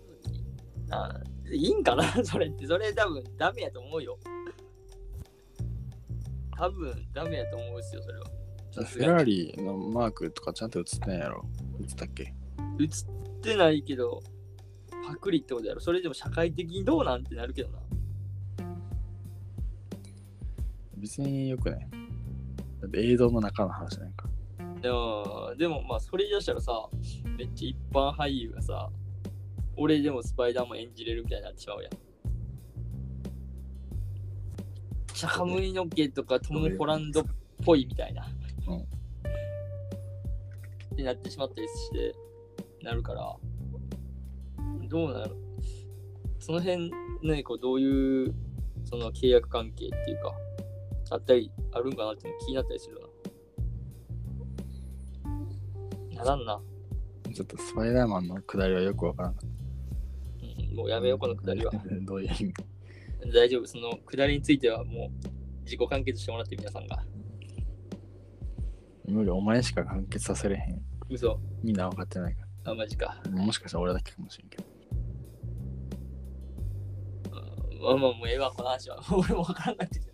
[0.91, 2.03] あいいんかな？
[2.25, 4.17] それって、それ多分ダメやと思うよ。
[6.57, 8.25] 多分ダメやと思うっすよ、それは。
[8.75, 11.45] フェラーリのマークとかちゃんと映ってないやろ？
[11.81, 12.33] 映ったっけ？
[12.79, 12.87] 映っ
[13.41, 14.21] てないけど、
[15.05, 15.79] パクリってことやろ。
[15.79, 17.79] それでも社会的にどうなんてなるけどな。
[20.99, 21.87] 別によくない。
[22.81, 24.29] だって映像の中の話なんか。
[24.81, 26.71] でも、でもまあ、それ言い出したらさ、
[27.37, 28.89] めっちゃ一般俳優がさ、
[29.75, 31.91] 俺でもスパイダーマン演じれるみたいになってしまうやん。
[35.13, 37.25] シャカムイの毛とかトム・ホランドっ
[37.65, 38.25] ぽいみたいな。
[38.67, 38.85] うんっ
[40.95, 42.13] てなってしまったりして、
[42.83, 43.35] なるから、
[44.89, 45.35] どうなる
[46.39, 48.33] その辺ね、こうどういう
[48.83, 50.33] その契約関係っていうか、
[51.11, 52.99] あったり、あるんかなって気になったりする
[56.13, 56.23] な。
[56.23, 56.61] ならんな。
[57.33, 59.35] ちょっとスパイダーマンのくだりはよくわからん。
[60.69, 61.71] うん、もうやめよう、このくだりは。
[62.05, 62.53] どういう意味？
[63.33, 65.27] 大丈夫、そのくだりについてはもう
[65.63, 67.03] 自己完結してもらって皆さんが。
[69.05, 70.81] 無理、お前しか完結させれへん。
[71.09, 71.39] 嘘。
[71.63, 73.19] みんな分かってないかあ、マジか。
[73.25, 73.31] ら。
[73.31, 74.63] もしかしたら俺だけかもしれんけど。
[77.71, 79.01] うんまあまあ、もうええわ、この話は。
[79.11, 80.08] 俺もわからなくて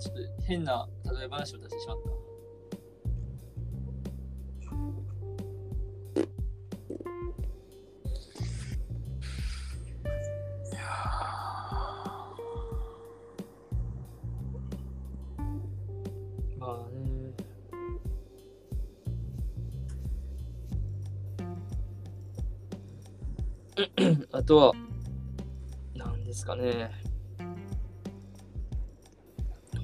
[0.00, 2.10] ちょっと変な例え話を出してしまった。
[16.58, 17.32] まあね。
[24.32, 24.72] あとは、
[25.94, 27.05] なんですかね。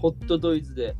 [0.02, 0.96] ホットドイズで、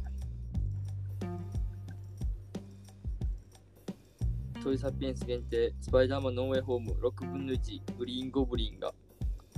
[4.63, 8.93] トイサピエンス限定、スパイダーマンノーウェイホーム6分の1グリーンゴブリンが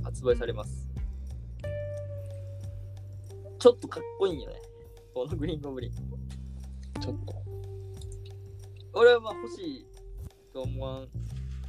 [0.02, 0.88] 発売されます。
[3.58, 4.56] ちょっとかっこいいよね。
[5.12, 5.90] このグリーンゴブリン。
[5.90, 7.34] ーちょっと。
[8.94, 9.86] 俺はまあ欲しい
[10.54, 11.06] と思わんっ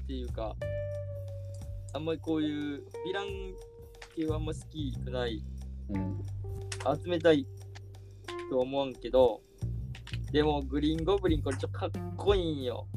[0.07, 0.55] ていうか、
[1.91, 3.25] あんまりこういうヴィラン
[4.15, 5.43] 系はあんま好きくない、
[5.89, 6.23] うん。
[7.03, 7.45] 集めたい
[8.49, 9.41] と思わんけど、
[10.31, 12.87] でもグリーンゴブリンこれちょっとかっこいいんよ。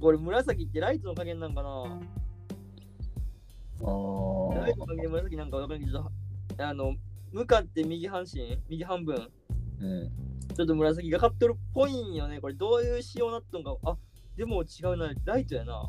[0.00, 2.00] これ紫ってライトの加減なんかな？
[3.80, 3.84] あ
[4.60, 6.10] ライトの加減紫なんかわかんないけど、
[6.58, 6.94] あの、
[7.32, 9.30] 向かって右半身、右半分、
[9.80, 10.10] うん。
[10.54, 12.40] ちょっと紫がかっとるっぽいんよね。
[12.40, 13.76] これどういう仕様になっとんか。
[13.84, 13.96] あ、
[14.36, 15.12] でも違うな。
[15.24, 15.88] ライトやな。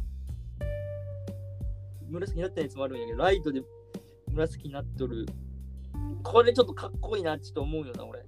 [2.09, 3.61] 紫になったやつもあるんやけど、ライトで
[4.31, 5.25] 紫になっとる。
[6.25, 8.25] これちょっとかっこいいなちょっと思うよな、俺。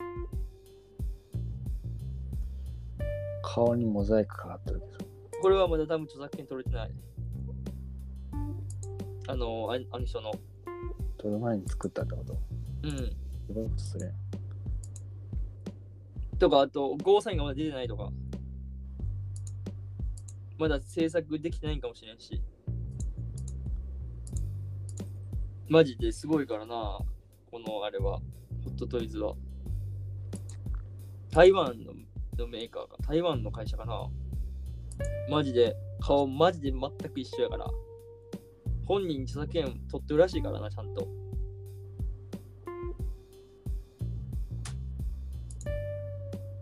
[3.44, 5.10] 顔にモザイクかかってるけど。
[5.42, 6.92] これはまだ多分著作権取れてない。
[9.28, 10.32] あの、ああの人の。
[11.18, 12.38] 撮る前に作ったってこと？
[12.84, 12.92] うん。
[12.92, 14.14] すごいことする。
[16.38, 18.10] とか、あと、ゴーサインがまだ出てないとか。
[20.60, 22.42] まだ制作できてないんかもしれんし。
[25.68, 27.00] マジですごいからな、
[27.58, 28.20] このあれは、
[28.64, 29.34] ホットトイズは。
[31.32, 31.74] 台湾
[32.38, 34.08] のメーカーか、台湾の会社かな。
[35.28, 37.68] マジで、顔マジで全く一緒やから。
[38.86, 41.08] 本人著作権取ってるらしいからな、ちゃんと。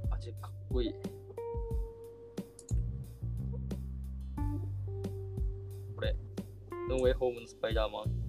[0.09, 0.93] マジかっこいい。
[5.93, 6.15] これ、
[6.89, 8.24] ノーウェイホームのスパイダーマン。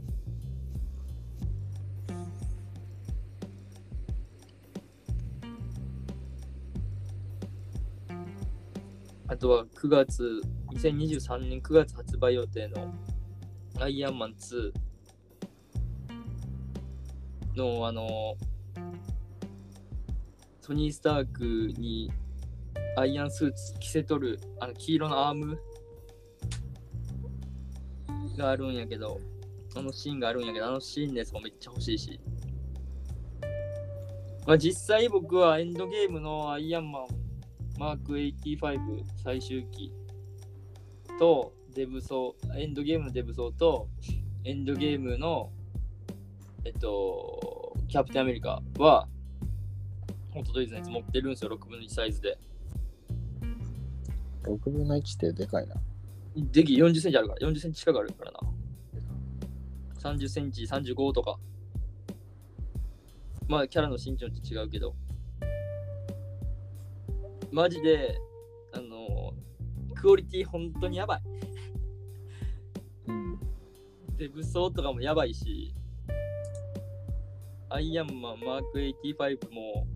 [9.29, 10.41] あとは9月、
[10.73, 12.95] 2023年9月発売予定の
[13.81, 14.73] アイアンマン2
[17.57, 18.37] のあの、
[20.63, 21.43] トニー・スターク
[21.81, 22.11] に
[22.97, 25.59] アイアンスーツ着せとるあの黄色のアーム
[28.37, 29.21] があるんやけど、
[29.75, 32.21] あのシーンがあるんやけど、あのシーンのやつもめっちゃ欲しいし。
[34.47, 37.26] まあ実際僕はエンドゲームのアイアンマン
[37.79, 39.93] マーク85最終機
[41.19, 43.89] とデブソー、エンドゲームのデブソーと
[44.45, 45.51] エンドゲームの
[46.67, 49.07] えっと、キャプテンアメリカは、
[50.33, 52.37] ホットトイズのやつ持ってるんですよ、6分の1サイズで。
[54.43, 55.77] 6分の1ってでかいな。
[56.35, 58.41] でき40センチあるから、40センチ近くあるからな。
[60.01, 61.39] 30センチ、35とか。
[63.47, 64.97] まあ、キャラの身長って違うけど。
[67.51, 68.19] マジで、
[68.73, 69.35] あの、
[69.95, 71.23] クオリティ本当にやばい。
[73.09, 73.41] うん。
[74.17, 75.75] で、武装とかもやばいし、
[77.69, 79.87] アイアンマンマーク85も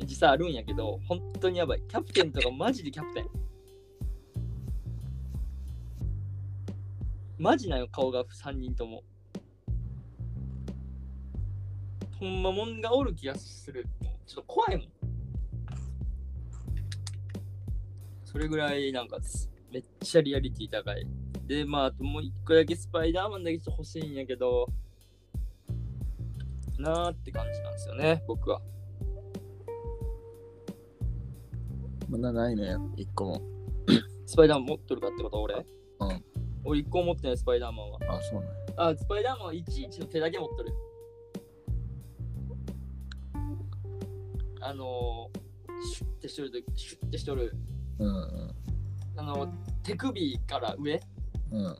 [0.00, 1.82] 実際あるんやけど、本当にやばい。
[1.88, 3.28] キャプテンとかマジでキャプテン。
[7.38, 9.02] マジなよ、顔が3人とも。
[12.20, 13.86] ほんまもんがおる気がする。
[14.26, 15.11] ちょっと怖いもん。
[18.32, 19.18] それぐらいなんか
[19.70, 21.06] めっちゃリアリティ高い。
[21.46, 24.66] で、まあ、あともう一個だけスパイダーマンだけちょっと欲しいんやけど、
[26.78, 28.62] なーって感じなんですよね、僕は。
[32.08, 33.42] まだないね、1個も。
[34.24, 35.54] スパイダーマン持っとるかってこと俺？
[35.54, 36.24] うん。
[36.64, 37.98] 俺一個も持ってない、スパイダーマンは。
[38.08, 38.46] あ、そうね。
[38.76, 40.72] あ、スパイダーマンは11の手だけ持っとる。
[44.62, 47.52] あのー、シュッてしとるとき、シュッてしとる。
[48.04, 48.54] うん
[49.16, 51.00] あの、手首から上
[51.50, 51.64] うん。
[51.66, 51.76] うん。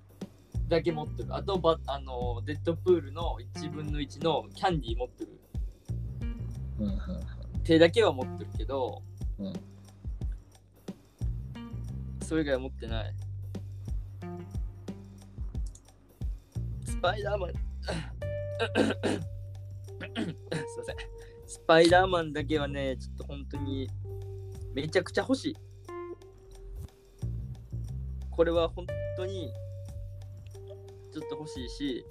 [0.68, 1.34] だけ持ってる。
[1.34, 5.40] あとば、あの、デッドプールの1分の1のキャンディー持ってる。
[6.78, 6.98] うんうん。
[7.64, 9.02] 手だけは持ってるけど、
[9.38, 9.52] うん
[12.32, 13.14] それ以外は持ってない。
[16.86, 17.50] スパイダーマン。
[17.52, 17.58] すい
[20.78, 20.96] ません。
[21.46, 23.90] スパイダーマンだけはね、ちょっと本当に
[24.72, 25.56] めちゃくちゃ欲しい。
[28.32, 29.52] これは本当に
[31.12, 32.04] ちょっと欲しいし、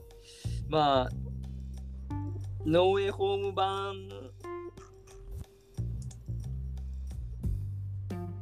[0.69, 1.10] まあ、
[2.63, 4.07] ノーウェイホーム版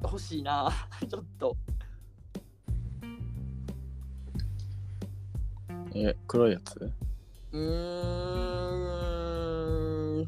[0.04, 0.70] 欲しいな、
[1.10, 1.56] ちょっと。
[5.96, 6.92] え、黒いやつ？
[7.52, 7.60] うー
[10.22, 10.28] ん、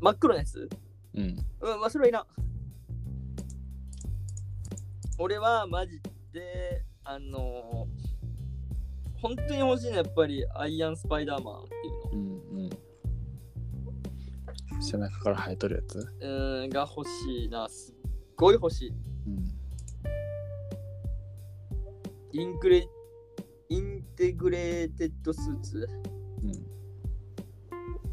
[0.00, 0.68] 真っ黒なやつ？
[1.14, 1.22] うん。
[1.60, 2.26] うん、まあ、それはいいな。
[5.18, 6.00] 俺はマジ
[6.32, 7.86] で、あの
[9.20, 12.10] 本当に欲しいのはやっぱりアイアンスパイダーマンっていうの。
[12.12, 12.70] うんうん。
[14.82, 15.98] 背中から生えとるやつ？
[15.98, 17.68] うーん、が欲しいな。
[17.68, 17.94] すっ
[18.36, 18.90] ごい欲しい。
[18.90, 19.44] うん。
[22.32, 22.88] インクレ、
[23.68, 25.88] インテグレーテッドスーツ
[26.42, 26.46] う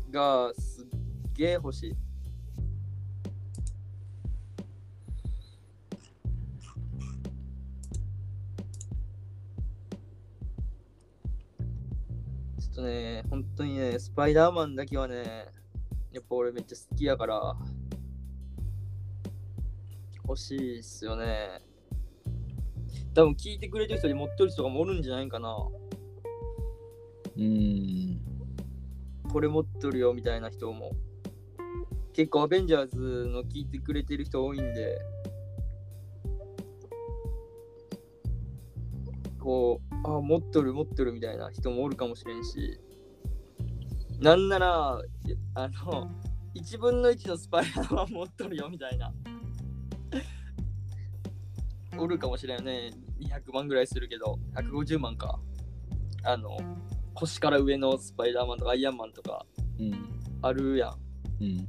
[0.10, 0.12] ん。
[0.12, 0.86] がすっ
[1.34, 1.96] げえ欲しい。
[12.80, 15.48] とね、本当にね、スパイダーマンだけはね、
[16.12, 17.56] やっぱ俺めっちゃ好きやから、
[20.26, 21.62] 欲しいっすよね。
[23.14, 25.58] 多分聞いてくれてる人に持ってる人がもおるんじゃないかな。
[27.38, 28.22] うん。
[29.32, 30.92] これ持っとるよみたいな人も。
[32.14, 35.00] 結構アベンジャーズの聞いてくれてる人多いんで、
[39.40, 42.80] こう、あ、持っとる持っとるみたいな人もおるかもしれんし、
[44.20, 46.10] なんなら、いあの、
[46.56, 49.14] 1分の1のスパイダーマン持っとるよみたいな。
[51.98, 52.92] おるかもしれんよね。
[53.20, 55.40] 200万ぐらいするけど、150万か。
[56.24, 56.58] あの、
[57.14, 59.46] 腰から上のスパイダーマンとかアイアンマンとか
[59.80, 59.94] うん。
[60.42, 60.98] あるやん。
[61.42, 61.68] うん。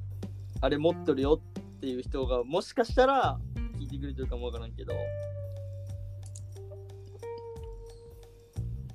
[0.61, 3.39] あれ持っとるよっていう人がもしかしたら
[3.79, 4.93] 聞いてくれてるかもわからんけど、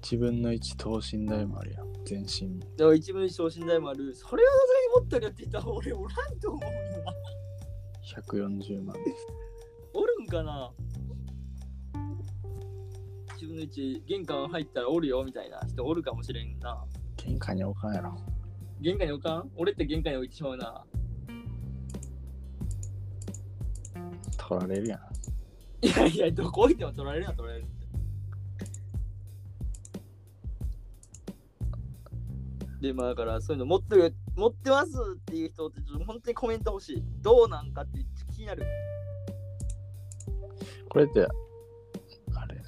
[0.06, 1.92] 自分の位置等身大もあるやん。
[2.06, 2.48] 全身
[2.80, 4.14] も一部の昇進代もある。
[4.14, 6.70] それはさすがに持っとるよって言ったら俺おらんと思うな。
[8.22, 9.28] 140万です。
[9.96, 10.72] おるんかな？
[13.34, 16.86] 自分の位置玄関入ったらおるよみたいな人おるかもしれんな。
[17.18, 18.16] 玄関に置かんやろ。
[18.82, 19.50] 玄関に置かん？
[19.56, 20.86] 俺って玄関に置いてしまうな。
[24.38, 25.00] 取られるやん。
[25.84, 27.68] いやいや、どこ置いても取られるな、取られる
[32.86, 37.04] で、まあだからそういうの持ってる、持ってますっていう人ってちょっと本当にコメント欲しい。
[37.22, 38.00] どうなんかって
[38.32, 38.64] 気になる。
[40.90, 41.28] これって、
[42.36, 42.62] あれ、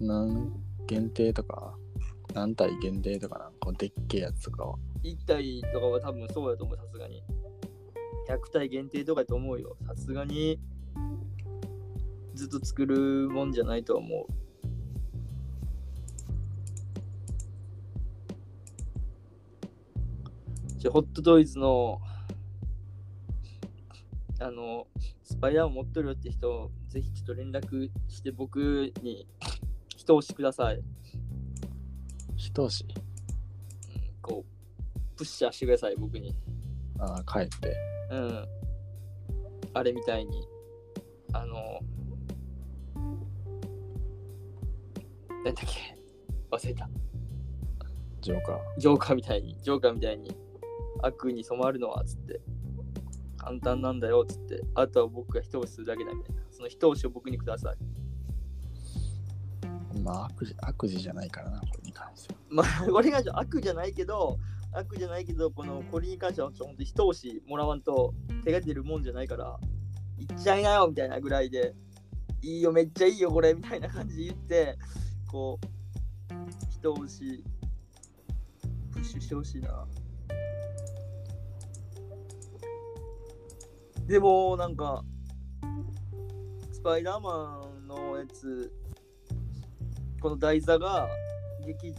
[0.00, 0.50] 何
[0.86, 1.74] 限定とか、
[2.32, 4.78] 何体限定とかなんこうでっけえやつとかは。
[5.04, 7.22] 1体とかは多分そうやと思う、さすがに。
[8.26, 9.76] 100体限定とかやと思うよ。
[9.86, 10.58] さすがに
[12.34, 14.39] ずっと作るもんじゃないと思う。
[20.80, 22.00] じゃあホットトイズの
[24.40, 24.86] あの
[25.22, 29.28] スパイダーを持っとるよって人、ぜひちょっと連絡して僕に
[29.96, 30.76] 一押しください。
[30.76, 31.00] うん
[32.40, 32.86] 一押し。
[34.22, 36.34] こう、プッシャーしてください、僕に。
[36.98, 37.76] ああ、帰って。
[38.10, 38.46] うん。
[39.74, 40.48] あれみたいに、
[41.34, 41.80] あの、
[45.44, 45.98] なんだっけ
[46.50, 46.88] 忘れた。
[48.22, 48.58] ジョーカー。
[48.78, 50.34] ジョーカーみたいに、ジョーカーみたいに
[51.02, 52.40] 悪に染まるのは、つって。
[53.36, 54.62] 簡単なんだよ、つって。
[54.74, 56.42] あとは僕が一押しするだけだみたいな。
[56.50, 57.76] その一押しを僕にください。
[60.02, 62.40] まあ悪事、悪事じゃないからな、これに関しては。
[62.50, 64.38] まあ、これが悪じゃないけど、
[64.72, 69.58] 悪じゃないけど、このこれに関しては、本当一押しもらわんと手が出るもんじゃないから、
[70.18, 71.74] 行っちゃいなよみたいなぐらいで、
[72.42, 74.78] いいよ、めっちゃいいよ、これみたいな感じで言って、
[75.30, 75.66] こう、
[76.70, 77.44] 一押し、
[78.92, 79.86] プッシュしてほしいな。
[84.10, 85.04] でも、なんか、
[86.72, 88.72] スパイダーマンのやつ、
[90.20, 91.08] この台座が
[91.64, 91.94] 劇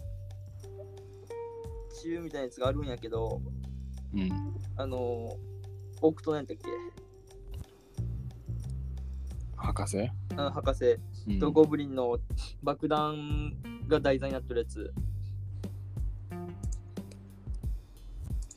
[2.03, 3.41] 中みたいなやつがあるんやけど、
[4.14, 4.30] うん。
[4.76, 5.38] あの、
[6.01, 6.68] オクトなんだっけ？
[9.55, 10.12] 博士？
[10.32, 10.97] あの博士
[11.30, 12.18] うんとゴブリンの
[12.62, 13.53] 爆弾
[13.88, 14.93] が題材になってるやつ。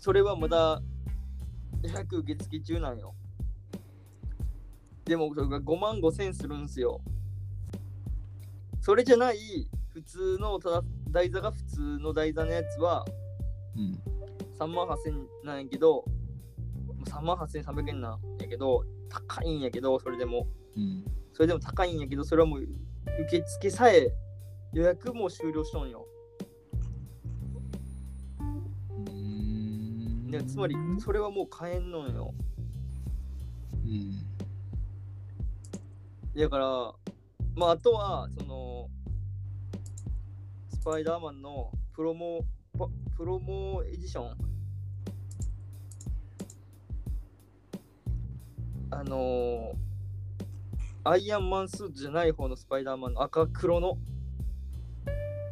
[0.01, 0.83] それはまだ
[1.83, 3.15] 予約受付中なんよ。
[5.05, 7.01] でもそれが5万5千するんすよ。
[8.81, 9.39] それじゃない
[9.93, 13.05] 普通のただ台座が普通の台座のやつは
[13.77, 13.99] うん。
[14.59, 16.05] 3万8千なんやけど
[17.07, 20.47] 3万8300円なんやけど高いんやけどそれでも
[20.77, 21.05] うん。
[21.33, 22.63] それでも高いんやけどそれはもう
[23.27, 24.13] 受付さえ
[24.73, 26.07] 予約も終了しとんよ
[30.47, 32.35] つまりそれはもう買えんのよ
[33.85, 34.34] うん。
[36.37, 36.67] だから
[37.55, 38.89] まああとはその
[40.69, 42.45] スパイダーマンのプロモ
[42.79, 44.37] パプロモエディション
[48.91, 49.85] あのー
[51.07, 53.99] アイアンマンスーツじゃない方のスパイダーマンの赤黒の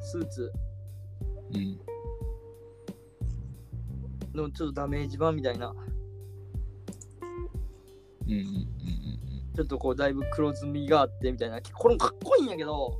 [0.01, 0.51] スーツ
[1.53, 1.78] うん。
[4.35, 5.74] のちょっとダメージ版みたいな
[8.26, 8.33] うん。
[8.33, 8.66] うん。
[9.55, 12.97] ちょっとこうだいぶ黒ずみがあってみたいなこれもかっこいいんやけど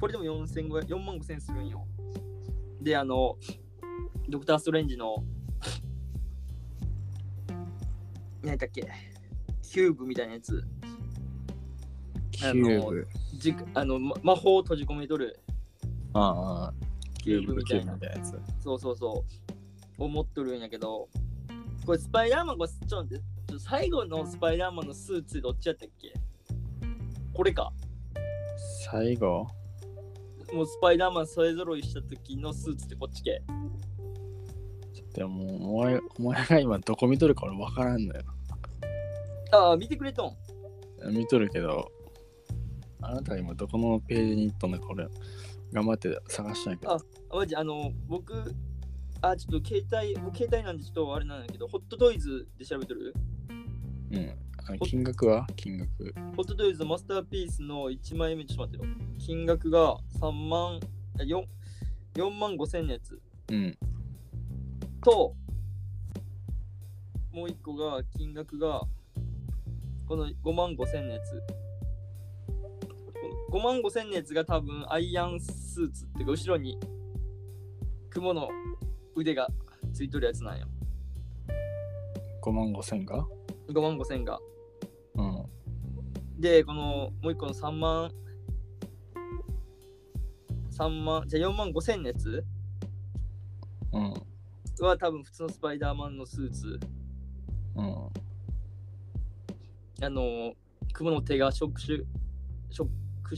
[0.00, 1.86] これでも4500 4万5千するんよ
[2.80, 3.36] であの
[4.28, 5.16] ドクター・ストレンジの
[8.42, 8.88] 何だっけ
[9.62, 10.62] キューブみたいなやつ
[12.32, 13.08] キューブ。
[13.34, 15.38] じあの、ま魔法を閉じ込めとる
[16.12, 16.74] ああ。
[17.22, 18.62] キューブみたいなキューブみたいなやつ。
[18.62, 21.08] そうそうそう思っとるんやけど
[21.84, 23.24] これスパイダーマンこれちょっと待って
[23.56, 26.12] ちょ最後のスパイダーマンのスーツどっちやったっけ？
[27.32, 27.72] これか。
[28.84, 29.46] 最後？
[30.52, 33.42] もうスパイダーマン勢ぞろいした時のスーツってこっち系
[35.14, 38.22] でももうお前、お前が今どこ見とるか俺分からんのよ。
[39.52, 40.36] ああ見てくれとん。
[41.14, 41.90] 見とるけど、
[43.00, 45.08] あなたが今どこのページに行っとんのか俺、
[45.72, 46.92] 頑張って探したんやけど。
[46.92, 46.98] あ
[47.34, 48.54] マジあの僕
[49.22, 53.14] あちょっと携帯僕携帯なんでちょっとあれなんだけどホットトイズで調べてる？
[54.16, 54.78] うん。
[54.80, 55.46] 金額は？
[55.54, 56.14] 金額。
[56.36, 60.80] ホットトイズのマスターピースの1枚目ちょっと待ってよ金額が3万
[61.18, 61.44] 4
[62.14, 63.78] 4万5千のやつうん。
[65.02, 65.34] と、
[67.32, 68.80] もう一個が、金額が、
[70.08, 71.40] この5万5千のやつ。
[73.50, 76.76] この5万5千のやつが多分アイアンスーツっていうか、後ろに
[78.10, 78.48] 雲の
[79.14, 79.48] 腕が
[79.92, 80.66] ついとるやつなんよ。
[82.42, 83.24] 5万5千が？
[83.68, 84.38] 5万5千が。
[85.14, 85.46] うん。
[86.40, 88.12] で、このもう一個の3万、
[90.70, 92.44] 3万、じゃあ4万5千のやつ
[93.92, 94.14] うん。
[94.84, 96.80] は多分普通のスパイダーマンのスーツ。
[97.76, 98.08] うん。
[100.02, 100.54] あの、
[100.92, 102.04] 雲の手が触手、
[102.70, 102.90] 触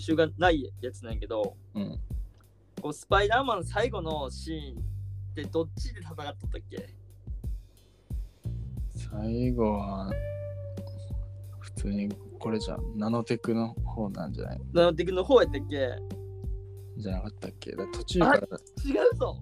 [0.05, 2.01] 手がないやつなんやけど、うん。
[2.83, 6.98] こうスパイダーマンの最後のシーンってどっちで戦っとったっけ
[9.11, 10.11] 最後は、
[11.61, 12.81] 普通にこれじゃん。
[12.97, 14.61] ナノテクの方なんじゃない？
[14.73, 15.91] ナノテクの方やったっけ？
[16.97, 17.73] じゃなかったっけ？
[17.77, 18.41] だ途中から、違
[19.13, 19.41] うぞ。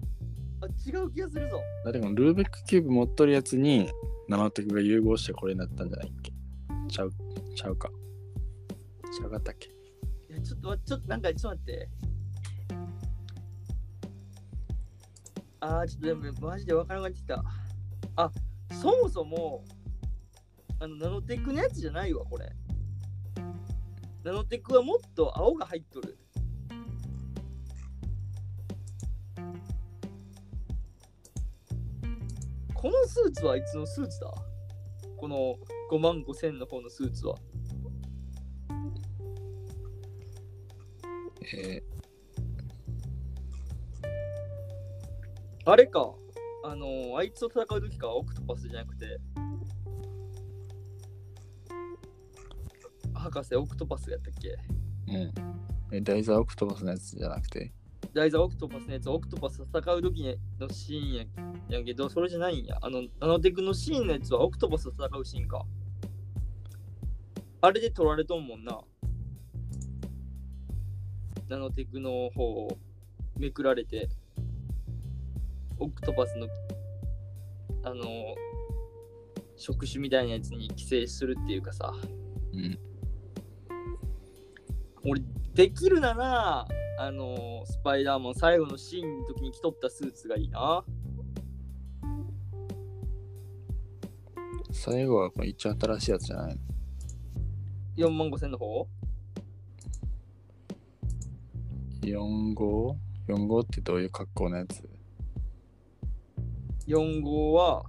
[0.61, 1.61] あ違う気がするぞ。
[1.85, 3.89] 誰もルーベックキューブ持っとるやつに
[4.27, 6.31] ナノテクが融合してこれになったんじゃないっけ？
[6.89, 7.11] ちゃう、
[7.55, 7.89] ちゃうか。
[9.15, 9.67] ちゃうかったっけ？
[9.67, 11.89] いやちょっと待ってちょっとなんかちょっと待って。
[15.59, 17.43] あーちょっとでもマジでわからなくなってきた。
[18.15, 18.31] あ
[18.71, 19.63] そもそも
[20.79, 22.51] あのナノテクのやつじゃないわこれ。
[24.23, 26.17] ナノテクはもっと青が入っとる。
[32.73, 34.31] このスーツはいつのスーツだ。
[35.17, 35.55] この
[35.89, 37.35] 5万5千の方のスーツは。
[41.55, 41.81] え
[45.65, 46.13] あれか。
[46.69, 49.17] あのー、あいつと戦う時か、オクトパスじゃなくて。
[53.13, 54.57] 博士、オクトパスやったっけ？
[55.09, 55.31] ー、
[55.89, 55.95] うん。
[55.95, 57.71] え、ダイザーオクトパスのやつじゃなくて？
[58.13, 61.13] 大座オクトパスのやつ、オクトパスと戦う時のシーン
[61.69, 62.77] ややけど、それじゃないんや。
[62.81, 65.65] あの、ナノテクのシーンのやつはオクトパスと戦うシーンか。
[67.61, 68.81] あれで取られとんもんな。
[71.47, 72.77] ナノテクの方を
[73.37, 74.09] めくられて、
[75.79, 76.47] オクトパスの、
[77.83, 78.03] あの、
[79.55, 81.93] 触手みたいなやつに寄生するっていうかさ、
[82.53, 82.79] うん。
[85.03, 85.21] 俺、
[85.53, 86.67] できるなら、
[86.99, 90.83] あの、スパイダーマン最後のシーンの時に着とったスーツがいいな。
[94.71, 96.61] 最後はこの一番新しいやつじゃないの
[97.97, 98.87] ？4万5千の方
[102.01, 102.95] ?4 号
[103.27, 104.87] ?4 号ってどういう格好のやつ？
[106.87, 107.83] ?4 号は、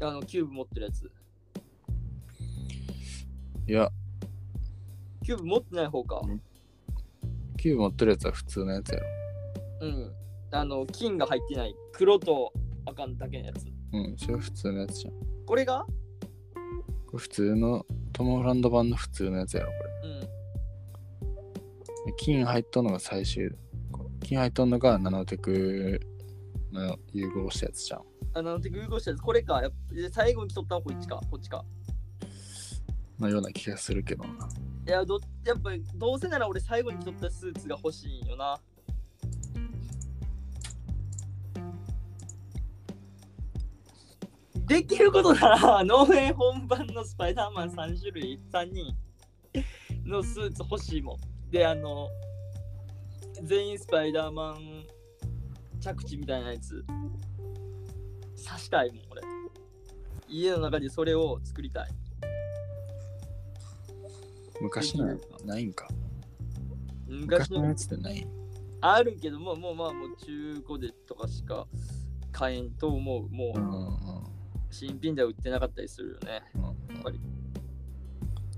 [0.00, 1.10] あの、キューブ持ってるやつ。
[3.68, 3.90] いや、
[5.24, 6.20] キューブ持ってない方か。
[7.56, 9.06] キューブ持ってるやつは普通のやつやろ。
[9.80, 10.12] うん。
[10.52, 11.74] あの、金が入ってない。
[11.92, 12.52] 黒と
[12.84, 13.66] 赤だけのやつ。
[13.92, 15.14] うん、それは普通のやつじゃん。
[15.46, 15.84] これが？
[17.06, 20.20] これ普通のトム・ホランド版の普通のやつやろ、こうん。
[20.20, 20.28] れ。
[22.18, 23.50] 金入っとんのが最終。
[24.20, 26.00] 金入っとんのがナノテク
[26.72, 28.02] の融合したやつじゃん。
[28.34, 29.20] あの、て融合したやつ。
[29.20, 29.62] これか。
[30.12, 31.20] 最後に着とったのはこっちか。
[31.30, 31.64] こっちか。
[33.18, 34.48] のような気がするけどな。
[34.86, 38.60] いや、どやっぱりどうせなら俺最後に着とったスーツが欲しいんよな。
[44.66, 48.96] できることなら、 農園本番のスパイダーマン3種類、3人
[50.04, 51.50] のスーツ欲しいもん。
[51.50, 52.08] で、あの、
[53.44, 54.75] 全員スパイダーマン
[55.94, 56.84] 着地みたいなやつ、
[58.44, 59.22] 刺したいもん、俺。
[60.28, 61.88] 家の中でそれを作りたい。
[64.60, 65.86] 昔のやつないんか。
[67.06, 68.26] 昔のやつってない？
[68.80, 71.68] あるけども、もうまあもう中古でとかしか
[72.32, 73.28] 買えんと思う。
[73.28, 73.96] もうんううん
[74.70, 76.42] 新品では売ってなかったりするよね。
[76.56, 76.74] うんやっ
[77.04, 77.20] ぱり。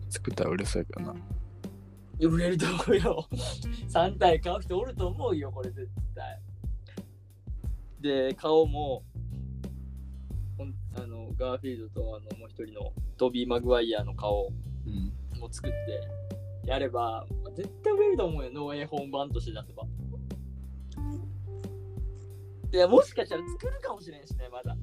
[0.09, 1.15] 作ったら売れそうやけどな。
[2.21, 3.29] 売れると思うよ。
[3.93, 6.41] 3体買う人おると思うよ、これ絶対。
[8.01, 9.05] で、顔も、
[10.97, 14.49] あのガーフィールドとあのもう一人のトビー・マグワイアの顔
[14.87, 15.13] うん。
[15.39, 17.27] も作ってやれば、
[17.57, 19.85] 絶対売れると思うよ、農園本番として出せば。
[22.71, 24.77] いや、もしかしたら作るかもしれんしね、まだ。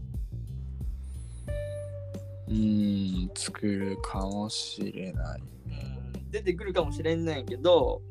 [2.47, 5.41] うーん、作るかもしれない。
[5.41, 8.01] うん、出てくるかもしれんねんけど、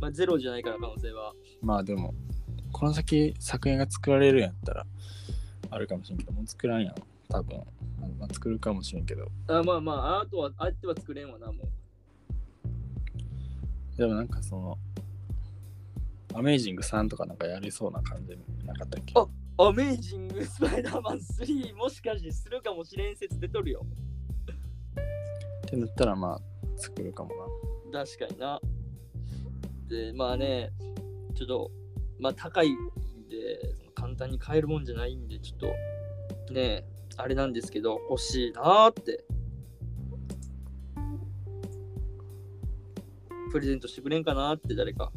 [0.00, 1.32] まあ、ゼロじゃないから可能性は。
[1.62, 2.14] まあでも、
[2.74, 4.86] この先作品が作られるんやったら、
[5.70, 6.94] あるかもしれんけど、もう作らんやん。
[7.28, 7.58] 多分。
[8.18, 9.28] まあ、作るかもしれんけど。
[9.46, 11.62] あまあまあ、アートは、あっては作れんわな、も
[13.94, 13.96] う。
[13.96, 14.76] でもなんかその、
[16.34, 19.14] アメイジング3とかなんかやりそうな感じなかったっけ？
[19.16, 19.26] あ
[19.68, 23.86] アメイジング・スパイダーマン3もしかしてするかもしれん説出とるよ。
[25.64, 26.40] ってなったらまあ
[26.76, 27.30] 作るかも
[27.92, 28.04] な。
[28.04, 28.60] 確かにな。
[29.88, 30.72] で、まあね、
[31.36, 31.70] ちょっと、
[32.18, 32.76] まあ高いん
[33.28, 35.58] で、簡単に買えるもんじゃないんで、ちょっ
[36.46, 36.84] と、ね、
[37.16, 39.24] あれなんですけど、欲しいなーって。
[43.52, 45.12] プレゼントしてくれんかなーって誰か。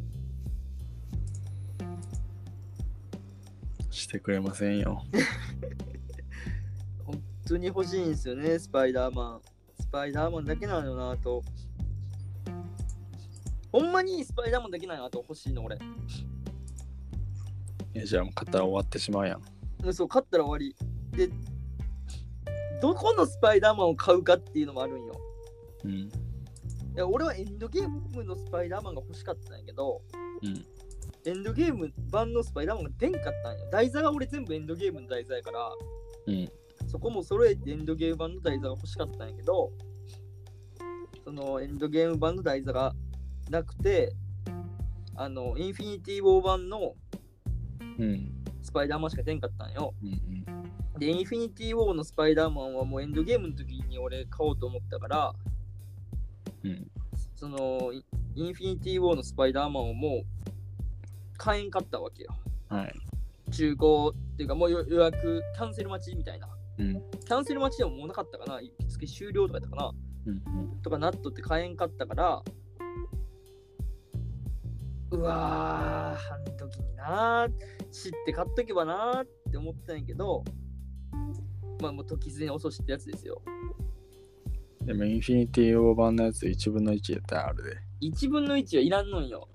[3.89, 5.04] してくれませんよ。
[7.04, 9.41] 本当に欲しいんですよね、スパイダーマン。
[9.80, 11.43] スパイダーマンだけなのよな、あと。
[13.72, 15.78] ほんまにスパイダーマンだけなのあと欲しいの、俺。
[17.98, 19.41] いやじゃあもう買ったら終わってしまうやん。
[19.84, 20.76] うんそう、勝ったら終わり。
[21.18, 21.34] で、
[22.80, 25.20] どこのスパイダーマンを買うかっていうのもあるんよ。
[25.84, 25.91] うん。
[25.91, 26.10] い
[26.95, 30.00] や俺はエンドゲームのスパイダーマンが欲しかったんやけど、
[30.43, 30.66] うん。
[31.26, 33.68] エンドゲーム版のスパイダーマンが出んかったんよ。
[33.72, 35.72] 台座が俺全部エンドゲームの台座やから、
[36.28, 36.52] うん。
[36.88, 39.72] そこも揃えてエンドゲーム版の台座が欲しかったんやけど、
[41.24, 42.93] そのエンドゲーム版の台座が
[43.50, 44.14] なくて、
[45.16, 46.93] あの、インフィニティ・ウォー版の
[47.80, 48.32] うん。
[48.62, 49.94] スパイダーマンしか出んかったんよ。
[50.04, 51.00] うん。
[51.00, 55.34] で、インフィニティ・ウォーのスパイダーマンはもうエンドゲームの時に俺買おうと思ったから、
[56.64, 56.92] うん。
[57.36, 58.04] そのイ
[58.36, 60.26] インフィニティ・ウォーのスパイダーマンをもう
[61.38, 62.36] 買えんかったわけよ。
[62.70, 62.94] はい。
[63.52, 66.48] 中古っていうかもう予予約キャンセル待ちみたいな。
[66.78, 66.94] うん。
[66.94, 69.94] キャンセル待ちでももうなかったかな受付終了とかやったかな
[70.26, 70.82] うん。
[70.82, 72.44] とかなっとって買えんかったから、
[75.12, 80.43] うわー、あん時になー、知って買っとけばなーって思ったんやけど、
[81.82, 83.41] まあもう時すでに遅しってやつですよ。
[84.84, 87.78] でもインフィニティオーバーのやつ1分の1やったらあるで。
[88.01, 89.47] 1分の1はいらんのんよ。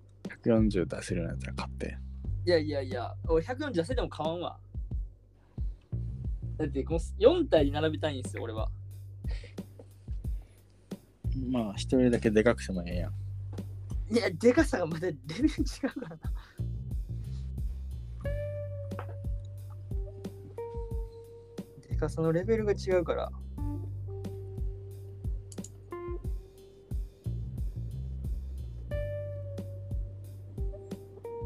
[0.44, 1.96] 140出せるんやったら買って。
[2.44, 4.59] いやいやいや、俺140出せても買わんわ。
[6.57, 8.70] だってこの4体に並べたいんですよ、俺は。
[11.50, 13.22] まあ一人だけでかくてもええやん。
[14.12, 16.18] いや、でかさがまだレベル違うからな。
[21.88, 23.32] でかさのレベルが違うから。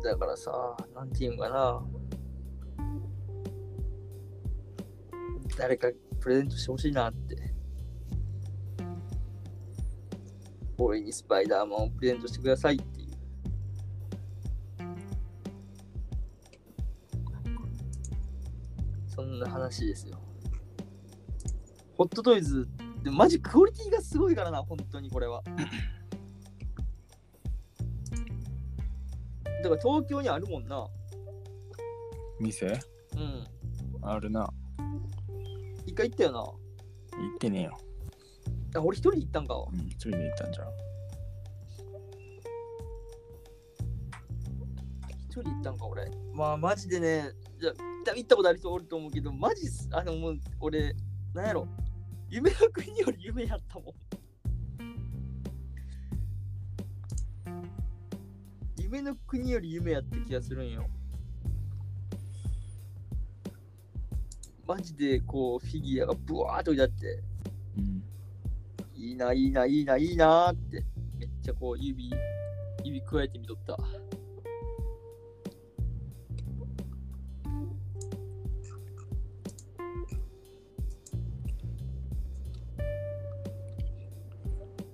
[0.02, 1.84] だからさ、なんていうんかな。
[5.56, 5.88] 誰か
[6.18, 7.35] プレゼントしてほしいなって。
[10.78, 13.06] 俺にスパイダーマンをプレゼントしてくださいっていう。
[19.08, 20.18] そんな話ですよ。
[21.96, 22.68] ホットトイズ
[23.00, 25.42] ってマジクオリティがすごいからな、本当にこれは。
[29.62, 30.86] だから東京にあるもんな。
[32.38, 32.66] 店？
[33.16, 33.46] うん。
[34.02, 34.52] あるな。
[35.86, 36.38] 一回行ったよな。
[36.38, 36.56] 行
[37.34, 37.78] ってねえよ。
[38.74, 39.54] あ、俺一人で行ったんか。
[39.54, 40.68] うん、一人で行ったんじゃん。
[45.28, 46.10] 一人で行ったんか、俺。
[46.34, 47.70] まあ、マジでね、じゃ
[48.12, 50.94] あ行ったことある人おると思うけど、マジっす、あの、もう、俺、
[51.34, 51.68] なんやろ。
[52.28, 53.94] 夢の国より夢やったもん。
[58.78, 60.86] 夢の国より夢やった気がするんよ。
[64.66, 67.22] マジでこうフィギュアがブワーっと置いてあって、
[67.78, 68.02] うん。
[69.06, 70.84] いいな、いいな、いいな、いいなって、
[71.16, 72.10] めっちゃこう指、
[72.82, 73.76] 指加えてみとった。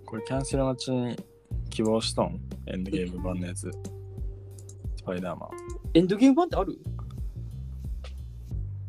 [0.04, 1.16] これキャンセル待ちに
[1.70, 2.38] 希望しとん？
[2.66, 3.70] エンドゲーム版のやつ。
[4.94, 5.48] スパイダーマ
[5.94, 6.78] エンドゲーム版ってある？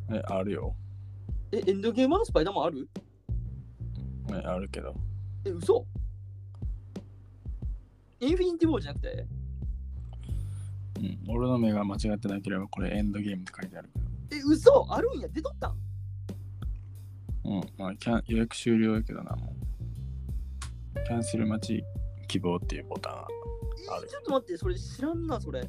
[0.09, 0.15] ン。
[0.17, 0.75] え、あるよ。
[1.53, 2.89] え、エンドゲーム版のスパイダーマンある？
[4.31, 4.93] え、あるけど。
[5.45, 5.85] え、嘘？
[8.19, 9.27] インフィニティ・ウォーじゃなくて？
[10.97, 11.19] うん。
[11.27, 13.89] 俺の目が間違ってなければこれエンドゲームって書いてある
[14.29, 14.85] けえ、嘘？
[14.89, 15.75] あるんや出とったん？
[17.43, 17.51] ど。
[17.51, 17.61] うん。
[17.77, 19.53] まあキャン予約終了やけどな、も
[20.95, 21.03] う。
[21.05, 21.83] キャンセル待ち
[22.27, 23.27] 希望っていうボタンが
[23.97, 25.61] あるえちょっと待って、それ知らんな、それ。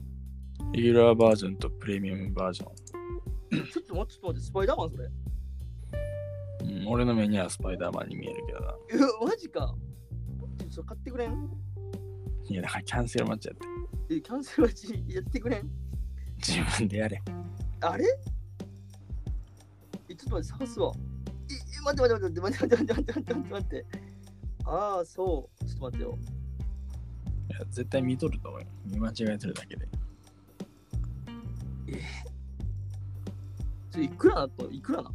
[0.73, 5.09] レギュラーバージョンとプレミアムバージョちょっと待って、ちょっと待って、スパイダーマンそれ。
[6.65, 6.83] ン。
[6.83, 8.75] うん、俺の目にはスパイダーマンに見えるけどな。
[8.91, 9.75] え、マジか。
[10.71, 11.51] それ買ってくれん？
[12.49, 13.57] いや、だからキャンセル待ちやっ
[14.09, 14.15] て。
[14.17, 15.71] え、キャンセル待ちやってくれん？
[16.37, 17.23] 自分でやれ。
[17.81, 18.05] あれ？
[20.09, 20.93] え、ちょっと待って、探すわ。
[21.51, 23.87] え、え待って待って待って待って待って待って待って待って。
[24.65, 25.65] ああ、そう。
[25.65, 26.19] ちょっと待ってよ。
[27.51, 28.67] いや、絶対見とると思うよ。
[28.87, 29.89] 見間違えてるだけで。
[33.91, 34.71] それいくらだと？
[34.71, 35.11] いくらな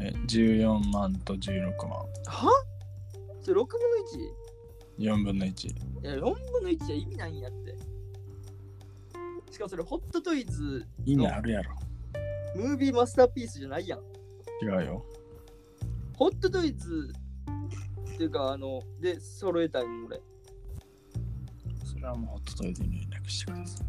[0.00, 1.90] え、14万と16万。
[2.26, 2.64] は？
[3.42, 3.80] それ6分
[4.98, 5.12] の 1?
[5.20, 5.68] 4分の1。
[5.68, 6.34] いや、4分
[6.64, 7.76] の1じゃ意味ないんやって。
[9.50, 11.76] しかもそれ、ホットトイズ、意味あるやろ。
[12.56, 14.00] ムービーマスターピースじゃないやん。
[14.62, 15.04] 違うよ。
[16.16, 17.12] ホットトイズ
[18.14, 20.20] っていうか、あの、で、揃えたいもん、俺。
[21.84, 23.86] それはもうホットトイズに連絡してください。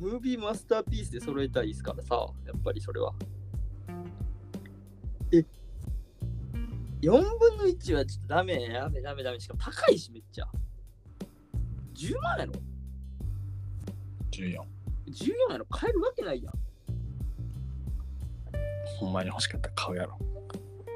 [0.00, 3.12] ムービーマスターピースで揃えたいですからさ、やっぱりそれは。
[5.32, 5.44] え
[7.02, 9.40] ?4 分の1はちょっとダメ、ダメ、ダメ、ダメ。
[9.40, 10.46] しかも高いし、めっちゃ。
[11.94, 12.52] 10万やろ
[14.30, 14.56] ？14。
[15.06, 15.66] ?14 やろ？
[15.66, 16.54] 買えるわけないやん。
[18.98, 20.18] ほんまに欲しかったら買うやろ。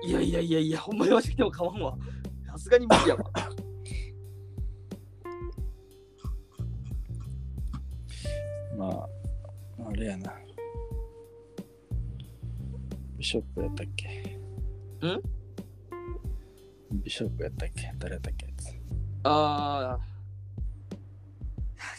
[0.05, 1.97] いやいやいやいや、ほんまに欲しくても買わんわ。
[2.47, 3.31] さすがに無理やわ。
[8.77, 10.33] まあ、あれやな。
[13.23, 14.09] ビショップやったっけ？
[14.09, 15.23] ん？
[17.05, 17.95] ビショップやったっけ？
[17.97, 18.75] 誰やったっけやつ？
[19.23, 20.03] あー。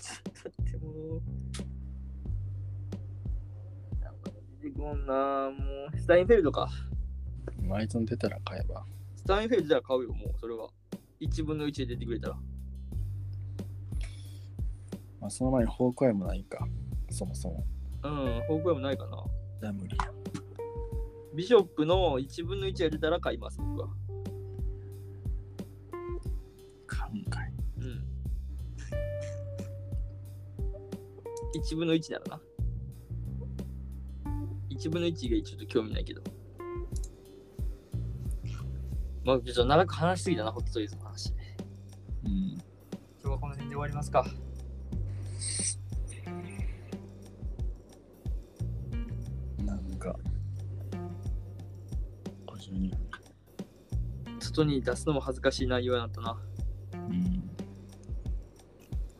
[0.02, 1.22] ちょっと待って、もう。
[4.04, 5.98] なんか出てこんな、もう。
[5.98, 6.70] スタインフェルドか。
[7.62, 8.86] マイトン出たら買えば。
[9.16, 10.68] スタインフェルドじゃ買うよ、もう、それは。
[11.22, 12.36] 1分の1で出てくれたら。
[15.22, 16.68] まあ、その前にホークアイもないか。
[17.10, 17.66] そもそも。
[18.04, 19.24] うん、方向もないかな。
[19.62, 20.12] じゃあ無理や。
[21.34, 23.88] ビショップの1分の1が出たら買います、僕は。
[26.86, 27.52] 買うんかい。
[27.80, 28.06] うん。
[31.56, 32.42] 1分の1ならな。
[34.70, 36.22] 1分の1がちょっと興味ないけど。
[39.26, 41.34] まあ、ちょっと長く話しすぎたな、ホットトイズの話。
[42.26, 42.52] うん。
[42.52, 42.62] 今
[43.24, 44.26] 日はこの辺で終わりますか。
[54.54, 56.38] 外に出すのも恥ずかしい内容になったな。
[56.94, 57.50] うん。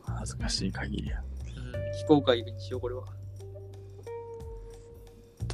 [0.02, 1.20] 恥ずかしい限りや。
[1.20, 3.04] うん、非公開にしよう、これは。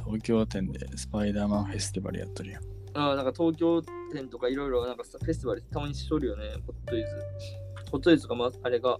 [0.05, 2.63] 東京店でスパイダーマンフェスティバルやっとるやん。
[2.93, 3.81] ああ、なんか東京
[4.13, 7.07] 店とかいろいろなんかさフェスティバルたまにしとるよね、ホットイズ。
[7.91, 8.99] ホットイズとか、まあ、あれが、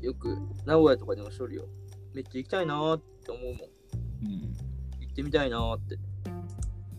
[0.00, 1.68] よく名古屋とかでもしとるよ。
[2.14, 3.54] めっちゃ行きたいなーって思うもん。
[3.54, 4.56] うん。
[5.00, 5.98] 行ってみたいなーって。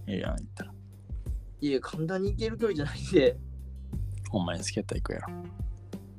[0.08, 0.77] ええやん、言ったら。
[1.60, 3.38] いや、簡単に行ける距離じゃないんで。
[4.30, 5.28] ほんまに好きやったら行くやろ。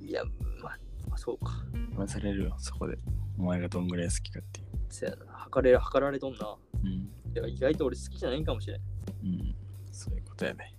[0.00, 0.24] いや、
[0.62, 0.78] まあ、
[1.08, 1.52] まあ、そうか。
[1.90, 2.98] 言わされるよ、そこで。
[3.38, 4.66] お前がどんぐらい好きかっていう。
[4.88, 5.32] せやな。
[5.32, 6.56] 測れる、測られとんな。
[6.82, 6.90] うん。
[6.90, 8.80] いや意外と俺好きじゃないんかもしれん。
[9.22, 9.54] うん。
[9.92, 10.74] そういうことやね。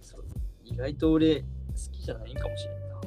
[0.00, 0.24] そう
[0.64, 1.46] 意外と俺好
[1.92, 3.00] きじゃないんかもしれんな。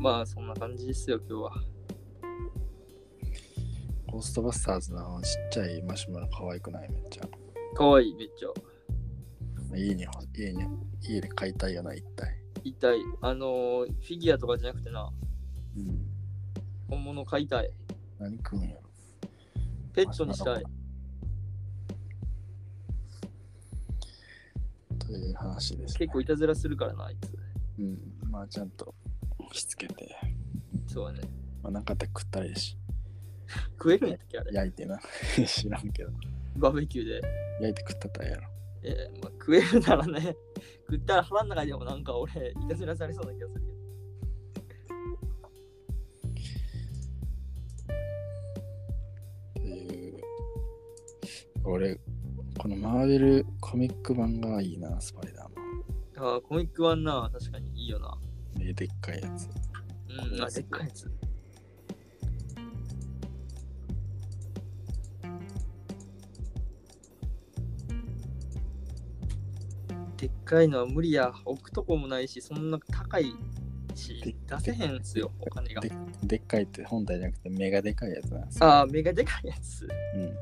[0.00, 1.69] まあそんな感じですよ今日は。
[4.10, 6.90] ゴーストバスターズのちっちゃいマシュマロ可愛くない？
[6.90, 7.28] めっちゃ。
[7.76, 8.48] かわいいめっちゃ。
[9.76, 10.04] 家に、
[10.34, 10.66] 家に、
[11.00, 12.34] 家で買いたいよな、一体。
[12.64, 12.98] 痛い。
[13.20, 15.08] あのーフィギュアとかじゃなくてな、
[15.76, 16.04] うん。
[16.88, 17.70] 本物買いたい。
[18.18, 18.82] 何食うんやろ？
[19.94, 20.64] ペットにしたい。
[24.98, 25.98] という話です、ね。
[26.00, 27.32] 結構いたずらするからな、あいつ。
[27.78, 27.98] うん。
[28.28, 28.92] まあちゃんと
[29.52, 30.16] しつけて。
[30.88, 31.20] そうだね。
[31.62, 32.76] まあなんかあったら食ったらいいし。
[33.78, 34.52] 食えるんやったっけあれ？
[34.52, 34.98] 焼いてな。
[35.46, 36.10] 知らんけど。
[36.56, 37.20] バーベキューで。
[37.60, 38.48] 焼いて食ったったらええやろ。
[38.82, 40.36] えーまあ、食えるならね、
[40.88, 43.70] 食ったら腹の中でもなんか俺、いたずらされそうな気がするけど。
[49.50, 50.20] っていう。
[51.64, 52.00] 俺、
[52.58, 56.32] このマーベルコミック版がいいな、スパイダーマン。
[56.32, 58.16] ああ、コミックはな、確かにいいよな。
[58.56, 59.48] ねでっかいやつ。
[60.34, 61.10] うん、あ、でっかいやつ。
[70.50, 71.32] でっかいのは無理や。
[71.44, 73.32] 置くとこもないし、そんな高い
[73.94, 75.80] しで、出せへんすよ、お金が。
[75.80, 75.92] で
[76.24, 78.66] でっかいって本体じゃなくて目がでかいやつなんですよ。
[78.66, 79.86] ああ、目がでかいやつ。
[80.16, 80.34] うん。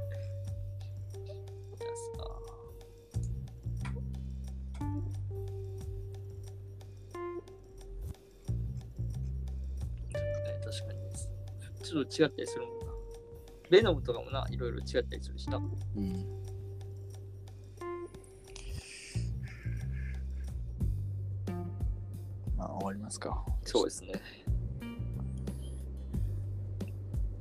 [10.65, 11.83] 確かに。
[11.83, 12.87] ちょっと違ったりするもんな。
[13.69, 15.59] レノムとかもな、いろいろ違ったりするしな。
[15.59, 16.48] うん。
[23.19, 23.45] ますか？
[23.65, 24.13] そうですね。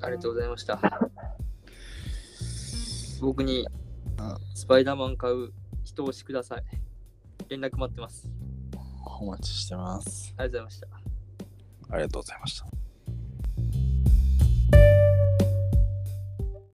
[0.01, 0.79] ありがとうございました。
[3.21, 3.67] 僕に
[4.17, 5.51] あスパイダーマン買う
[5.83, 6.63] 人押しください。
[7.49, 8.29] 連絡待ってます。
[9.19, 10.33] お待ちしてます。
[10.37, 10.87] ありがとうございました。
[11.89, 12.76] ありがとうございました。